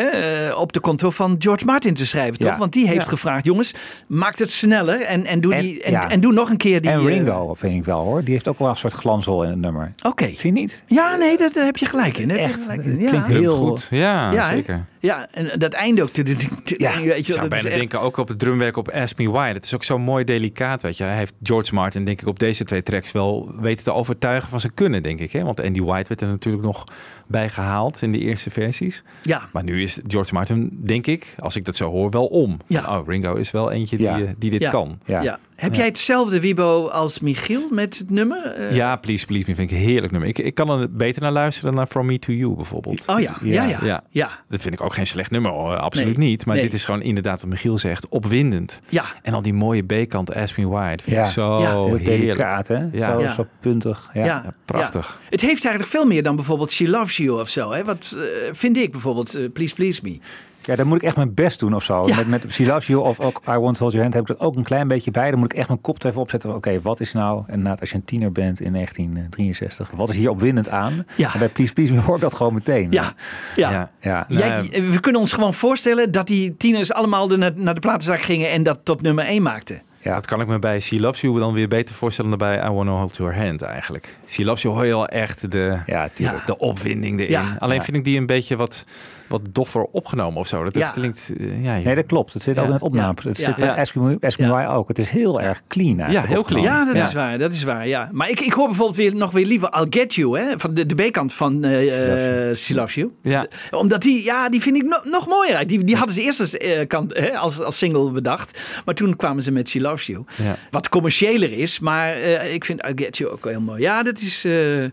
[0.48, 2.48] eh, op de konto van George Martin te schrijven, toch?
[2.50, 2.58] Ja.
[2.58, 3.08] Want die heeft Ja.
[3.08, 3.74] gevraagd, jongens,
[4.06, 6.10] maak het sneller en, en, doe, En- die, en, ja.
[6.10, 6.90] en doe nog een keer die...
[6.90, 8.22] en eh, Ringo, vind ik wel hoor.
[8.24, 9.92] Die heeft ook wel een soort glansrol in het nummer.
[10.02, 10.24] Oké.
[10.24, 10.84] Vind je niet?
[10.86, 12.28] Ja, nee, dat, daar heb je gelijk in.
[12.28, 13.00] Je Echt, gelijk het in.
[13.00, 13.08] Ja.
[13.08, 13.86] klinkt heel goed.
[13.90, 14.54] Ja, hè?
[14.54, 14.84] zeker.
[15.04, 16.10] Ja, en dat einde ook.
[16.64, 19.52] Ja, weet je, zou bijna echt- denken, ook op het drumwerk op Ask Me Why.
[19.52, 21.04] Dat is ook zo mooi delicaat, weet je.
[21.04, 24.60] Hij heeft George Martin, denk ik, op deze twee tracks wel weten te overtuigen van
[24.60, 25.32] zijn kunnen, denk ik.
[25.32, 25.42] Hè?
[25.42, 26.84] Want Andy White werd er natuurlijk nog
[27.26, 29.02] bij gehaald in de eerste versies.
[29.22, 29.48] Ja.
[29.52, 32.58] Maar nu is George Martin, denk ik, als ik dat zo hoor, wel om.
[32.66, 32.82] Ja.
[32.84, 34.18] Van, Oh, Ringo is wel eentje die, Ja.
[34.18, 34.70] eh, die dit ja.
[34.70, 34.98] kan.
[35.04, 35.38] Ja.
[35.64, 38.44] Heb jij hetzelfde Wibo als Michiel met het nummer?
[38.54, 40.28] Eh, Ja, Please Please Me vind ik een heerlijk nummer.
[40.30, 43.04] Ik, ik kan er beter naar luisteren dan naar From Me To You bijvoorbeeld.
[43.06, 43.78] Oh ja, ja, ja.
[43.84, 44.02] ja.
[44.10, 44.30] ja.
[44.48, 45.76] Dat vind ik ook geen slecht nummer, hoor.
[45.76, 46.46] absoluut Nee, niet.
[46.46, 46.64] Maar nee.
[46.64, 48.80] dit is gewoon inderdaad wat Michiel zegt, opwindend.
[48.88, 49.04] Ja.
[49.22, 51.24] En al die mooie B-kant Ask Me Why, dat vind Ja.
[51.24, 51.58] ik zo.
[51.60, 52.04] Heel heerlijk.
[52.04, 52.78] delicaat, hè?
[52.92, 53.12] Ja.
[53.12, 53.32] Zo, Ja.
[53.34, 54.10] zo puntig.
[54.12, 54.20] Ja.
[54.24, 54.42] Ja.
[54.44, 55.18] Ja, prachtig.
[55.22, 55.28] Ja.
[55.30, 57.72] Het heeft eigenlijk veel meer dan bijvoorbeeld She Loves You of zo.
[57.72, 57.84] Hè?
[57.84, 60.18] Wat eh, vind ik bijvoorbeeld eh, Please Please Me.
[60.66, 62.06] Ja, daar moet ik echt mijn best doen of zo.
[62.06, 62.16] Ja.
[62.16, 64.28] Met, met She Loves You of ook I Want to Hold Your Hand heb ik
[64.28, 65.30] er ook een klein beetje bij.
[65.30, 66.48] Dan moet ik echt mijn kop er even opzetten.
[66.48, 70.16] van, Oké, wat is nou, en als je een tiener bent in 1963, wat is
[70.16, 71.06] hier opwindend aan?
[71.16, 71.32] Ja.
[71.32, 72.90] En bij Please Please Me hoor ik dat gewoon meteen.
[72.90, 73.12] Ja,
[73.56, 73.70] ja.
[73.70, 73.90] Ja.
[74.00, 74.26] ja.
[74.28, 78.50] Jij, we kunnen ons gewoon voorstellen dat die tieners allemaal de- naar, de platenzaak gingen
[78.50, 79.82] en dat tot nummer 1 maakten.
[80.02, 82.70] Dat kan ik me bij She Loves You dan weer beter voorstellen dan bij I
[82.70, 84.16] Wanna Hold Your Hand eigenlijk.
[84.28, 86.08] She Loves You hoor je al echt de, ja,
[86.46, 87.30] de opwinding erin.
[87.30, 87.56] Ja.
[87.58, 87.82] Alleen Ja.
[87.84, 88.84] vind ik die een beetje wat,
[89.28, 90.64] wat doffer opgenomen of zo.
[90.64, 90.88] Dat, dat Ja.
[90.90, 91.32] klinkt...
[91.38, 92.32] eh, ja, Nee, dat klopt.
[92.32, 92.60] Het zit Ja.
[92.60, 93.14] ook in het opname.
[93.22, 93.28] Ja.
[93.28, 93.44] Het Ja.
[93.44, 94.46] zit in Ja.
[94.46, 94.88] Me Why ook.
[94.88, 96.32] Het is heel erg clean eigenlijk.
[96.32, 96.62] heel clean.
[96.62, 97.06] Ja, dat Ja.
[97.06, 97.38] is waar.
[97.38, 97.86] Dat is waar.
[97.88, 98.08] Ja.
[98.12, 100.86] Maar ik, ik hoor bijvoorbeeld weer, nog weer liever I'll Get You, hè, van de,
[100.86, 103.12] de B-kant van eh eh, She Loves You.
[103.22, 103.46] Ja.
[103.70, 105.66] Omdat die, ja, die vind ik no- nog mooier.
[105.66, 108.80] Die, die hadden ze eerst als, eh, kant, hè, als, als single bedacht.
[108.84, 110.24] Maar toen kwamen ze met She Loves You.
[110.42, 110.56] Ja.
[110.70, 113.80] Wat commerciëler is, maar eh, ik vind I'll Get You ook wel heel mooi.
[113.80, 114.44] Ja, dat is...
[114.44, 114.84] eh,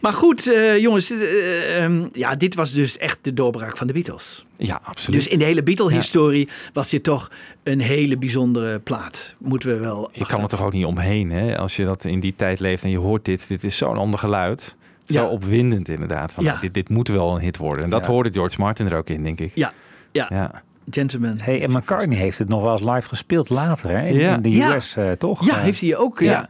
[0.00, 3.92] maar goed, eh, jongens, eh, ehm, ja, dit was dus echt de doorbraak van de
[3.92, 4.46] Beatles.
[4.56, 5.20] Ja, absoluut.
[5.22, 7.30] Dus in de hele Beatle-historie was dit toch
[7.62, 9.34] een hele bijzondere plaat.
[9.38, 10.08] Moeten we wel.
[10.12, 11.58] Je kan er toch ook niet omheen, hè?
[11.58, 13.48] Als je dat in die tijd leeft en je hoort dit.
[13.48, 14.76] Dit is zo'n ander geluid.
[15.06, 15.26] Zo Ja.
[15.28, 16.32] opwindend inderdaad.
[16.32, 16.56] Van, Ja.
[16.60, 17.84] dit, dit moet wel een hit worden.
[17.84, 18.10] En dat Ja.
[18.10, 19.52] hoorde George Martin er ook in, denk ik.
[19.54, 19.72] Ja,
[20.12, 20.26] ja.
[20.28, 20.62] Ja.
[20.90, 21.38] Gentleman.
[21.38, 24.06] Hey, en McCartney heeft het nog wel eens live gespeeld later, hè?
[24.06, 24.34] In, Ja.
[24.34, 24.74] in de Ja.
[24.74, 25.46] US, eh, toch?
[25.46, 26.20] Ja, heeft hij ook.
[26.20, 26.48] Ja.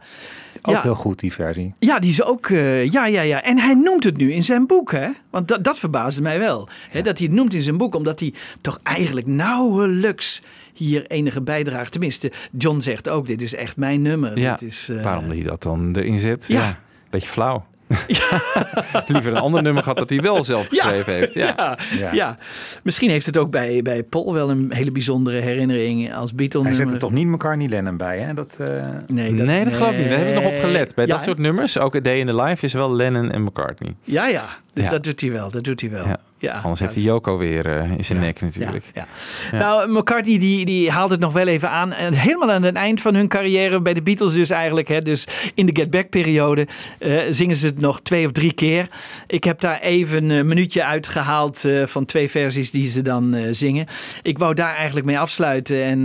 [0.61, 0.81] Ook Ja.
[0.81, 1.73] heel goed, die versie.
[1.79, 2.49] Ja, die is ook.
[2.49, 3.43] eh, ja, ja, ja.
[3.43, 5.07] En hij noemt het nu in zijn boek, hè?
[5.29, 6.69] Want dat, dat verbaasde mij wel.
[6.89, 10.41] Hè, dat hij het noemt in zijn boek, omdat hij toch eigenlijk nauwelijks
[10.73, 11.89] hier enige bijdrage.
[11.89, 14.37] Tenminste, John zegt ook: dit is echt mijn nummer.
[14.37, 16.45] Ja, Dit is, eh, waarom hij dat dan erin zet?
[16.47, 16.59] Ja.
[16.63, 16.79] Ja.
[17.09, 17.65] Beetje flauw.
[19.07, 21.33] Liever een ander nummer gehad dat hij wel zelf geschreven heeft.
[21.33, 21.77] Ja.
[21.97, 22.37] Ja, ja.
[22.83, 26.63] misschien heeft het ook bij, bij Paul wel een hele bijzondere herinnering als Beatle.
[26.63, 28.33] Hij zet er toch niet McCartney Lennon bij, hè?
[28.33, 28.67] Dat, eh,
[29.07, 30.09] Nee, nee, dat geloof ik niet.
[30.09, 30.95] Daar hebben we nog op gelet.
[30.95, 33.43] Bij Ja, dat soort nummers, ook A Day in the Life, is wel Lennon en
[33.43, 33.95] McCartney.
[34.03, 34.43] Ja, ja.
[34.73, 34.89] Dus Ja.
[34.91, 35.51] dat doet hij wel.
[35.51, 36.05] Dat doet hij wel.
[36.41, 36.51] Ja.
[36.51, 36.59] Ja.
[36.59, 38.83] Anders Ja, heeft hij Joko weer eh, in zijn nek natuurlijk.
[38.93, 39.07] Ja,
[39.51, 41.93] Nou, McCartney die, die haalt het nog wel even aan.
[41.93, 44.87] En helemaal aan het eind van hun carrière bij de Beatles dus eigenlijk.
[44.87, 46.67] Hè, dus in de Get Back periode
[46.99, 48.87] eh, zingen ze het nog twee of drie keer.
[49.27, 53.85] Ik heb daar even een minuutje uitgehaald eh, van twee versies die ze dan zingen.
[54.21, 55.83] Ik wou daar eigenlijk mee afsluiten.
[55.83, 55.99] En,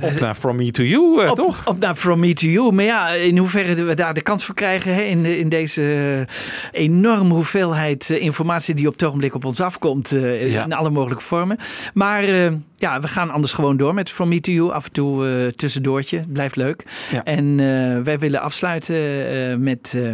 [0.00, 1.66] Op naar From Me to You, op, toch?
[1.66, 2.72] Op naar From Me to You.
[2.72, 6.26] Maar ja, in hoeverre we daar de kans voor krijgen hè, in, in deze
[6.72, 10.12] enorme hoeveelheid informatie die op het ogenblik op ons afkomt.
[10.12, 10.64] eh, Ja.
[10.64, 11.56] In alle mogelijke vormen.
[11.94, 14.72] Maar eh, ja, we gaan anders gewoon door met From Me to You.
[14.72, 16.20] Af en toe eh tussendoortje.
[16.28, 16.84] Blijft leuk.
[17.10, 17.22] Ja.
[17.24, 20.12] En eh, wij willen afsluiten eh, met eh,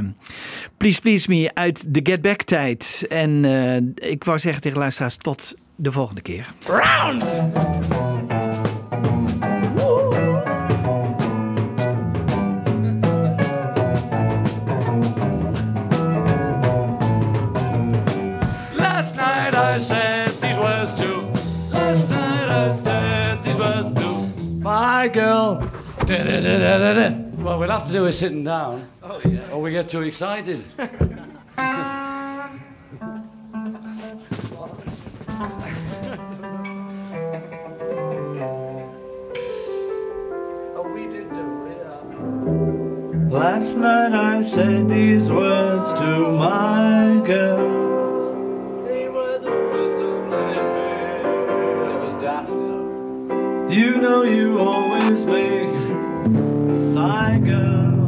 [0.76, 3.06] Please Please Me uit de Get Back tijd.
[3.08, 6.46] En eh, ik wou zeggen tegen luisteraars tot de volgende keer.
[6.66, 7.24] Round!
[25.00, 25.66] My girl.
[26.06, 28.86] Well, we'll have to do it sitting down.
[29.02, 29.50] Oh, yeah.
[29.50, 30.62] Or we get too excited.
[30.78, 30.84] Oh,
[31.56, 32.48] uh,
[43.30, 48.84] Last night I said these words to my girl.
[48.84, 51.24] They were the words of bloody man.
[51.90, 52.79] It was daft.
[53.70, 55.70] You know you always make
[56.70, 57.99] me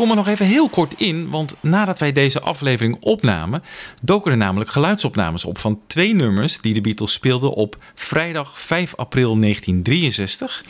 [0.00, 3.62] kom er nog even heel kort in, want nadat wij deze aflevering opnamen,
[4.02, 8.94] doken er namelijk geluidsopnames op van twee nummers die de Beatles speelden op vrijdag 5
[8.94, 10.64] april 1963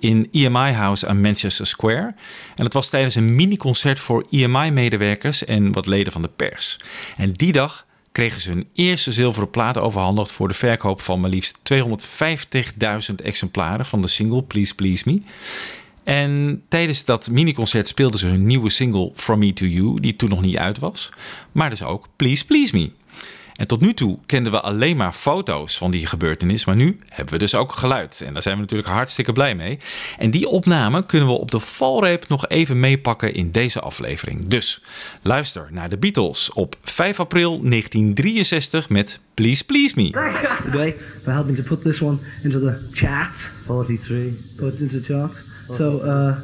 [0.00, 2.14] in EMI House aan Manchester Square.
[2.54, 6.80] En dat was tijdens een mini-concert voor EMI-medewerkers en wat leden van de pers.
[7.16, 11.30] En die dag kregen ze hun eerste zilveren plaat overhandigd voor de verkoop van maar
[11.30, 15.20] liefst 250.000 exemplaren van de single Please Please Me.
[16.06, 20.28] En tijdens dat miniconcert speelden ze hun nieuwe single From Me To You, die toen
[20.28, 21.08] nog niet uit was.
[21.52, 22.90] Maar dus ook Please Please Me.
[23.56, 27.32] En tot nu toe kenden we alleen maar foto's van die gebeurtenis, maar nu hebben
[27.32, 28.22] we dus ook geluid.
[28.26, 29.78] En daar zijn we natuurlijk hartstikke blij mee.
[30.18, 34.48] En die opname kunnen we op de valreep nog even meepakken in deze aflevering.
[34.48, 34.82] Dus
[35.22, 40.10] luister naar de Beatles op 5 april 1963 met Please Please Me.
[40.64, 43.30] today for helping to put this one into the chart.
[43.66, 44.32] 43.
[44.56, 44.78] Put.
[45.66, 46.40] So, uh,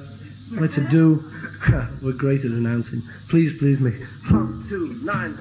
[0.61, 1.25] I'd to do,
[2.03, 3.03] we're great at announcing.
[3.29, 3.93] Please, please me.
[4.31, 5.39] One, two, nine.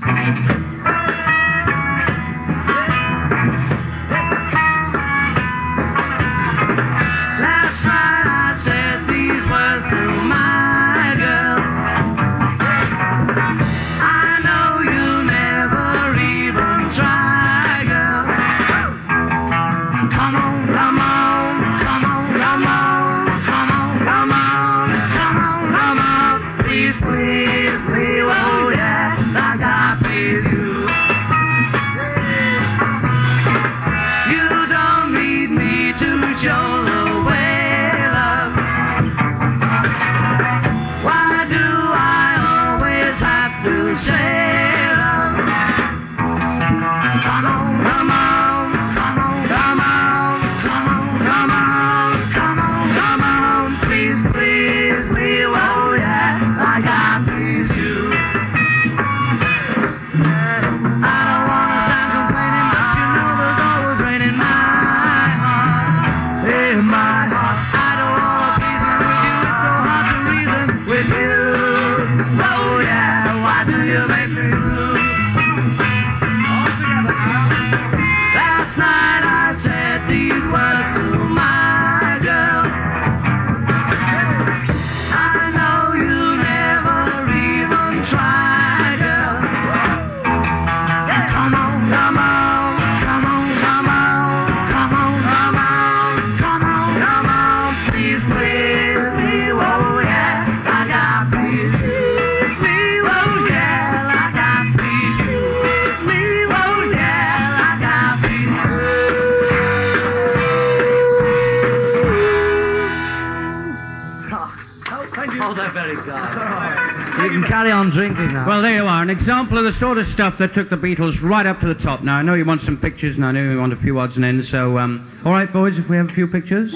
[117.62, 118.48] Carry on drinking now.
[118.48, 121.22] Well, there you are, an example of the sort of stuff that took the Beatles
[121.22, 122.02] right up to the top.
[122.02, 124.16] Now, I know you want some pictures, and I know you want a few odds
[124.16, 126.74] and ends, so, um, all right, boys, if we have a few pictures?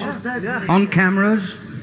[0.69, 1.41] On cameras,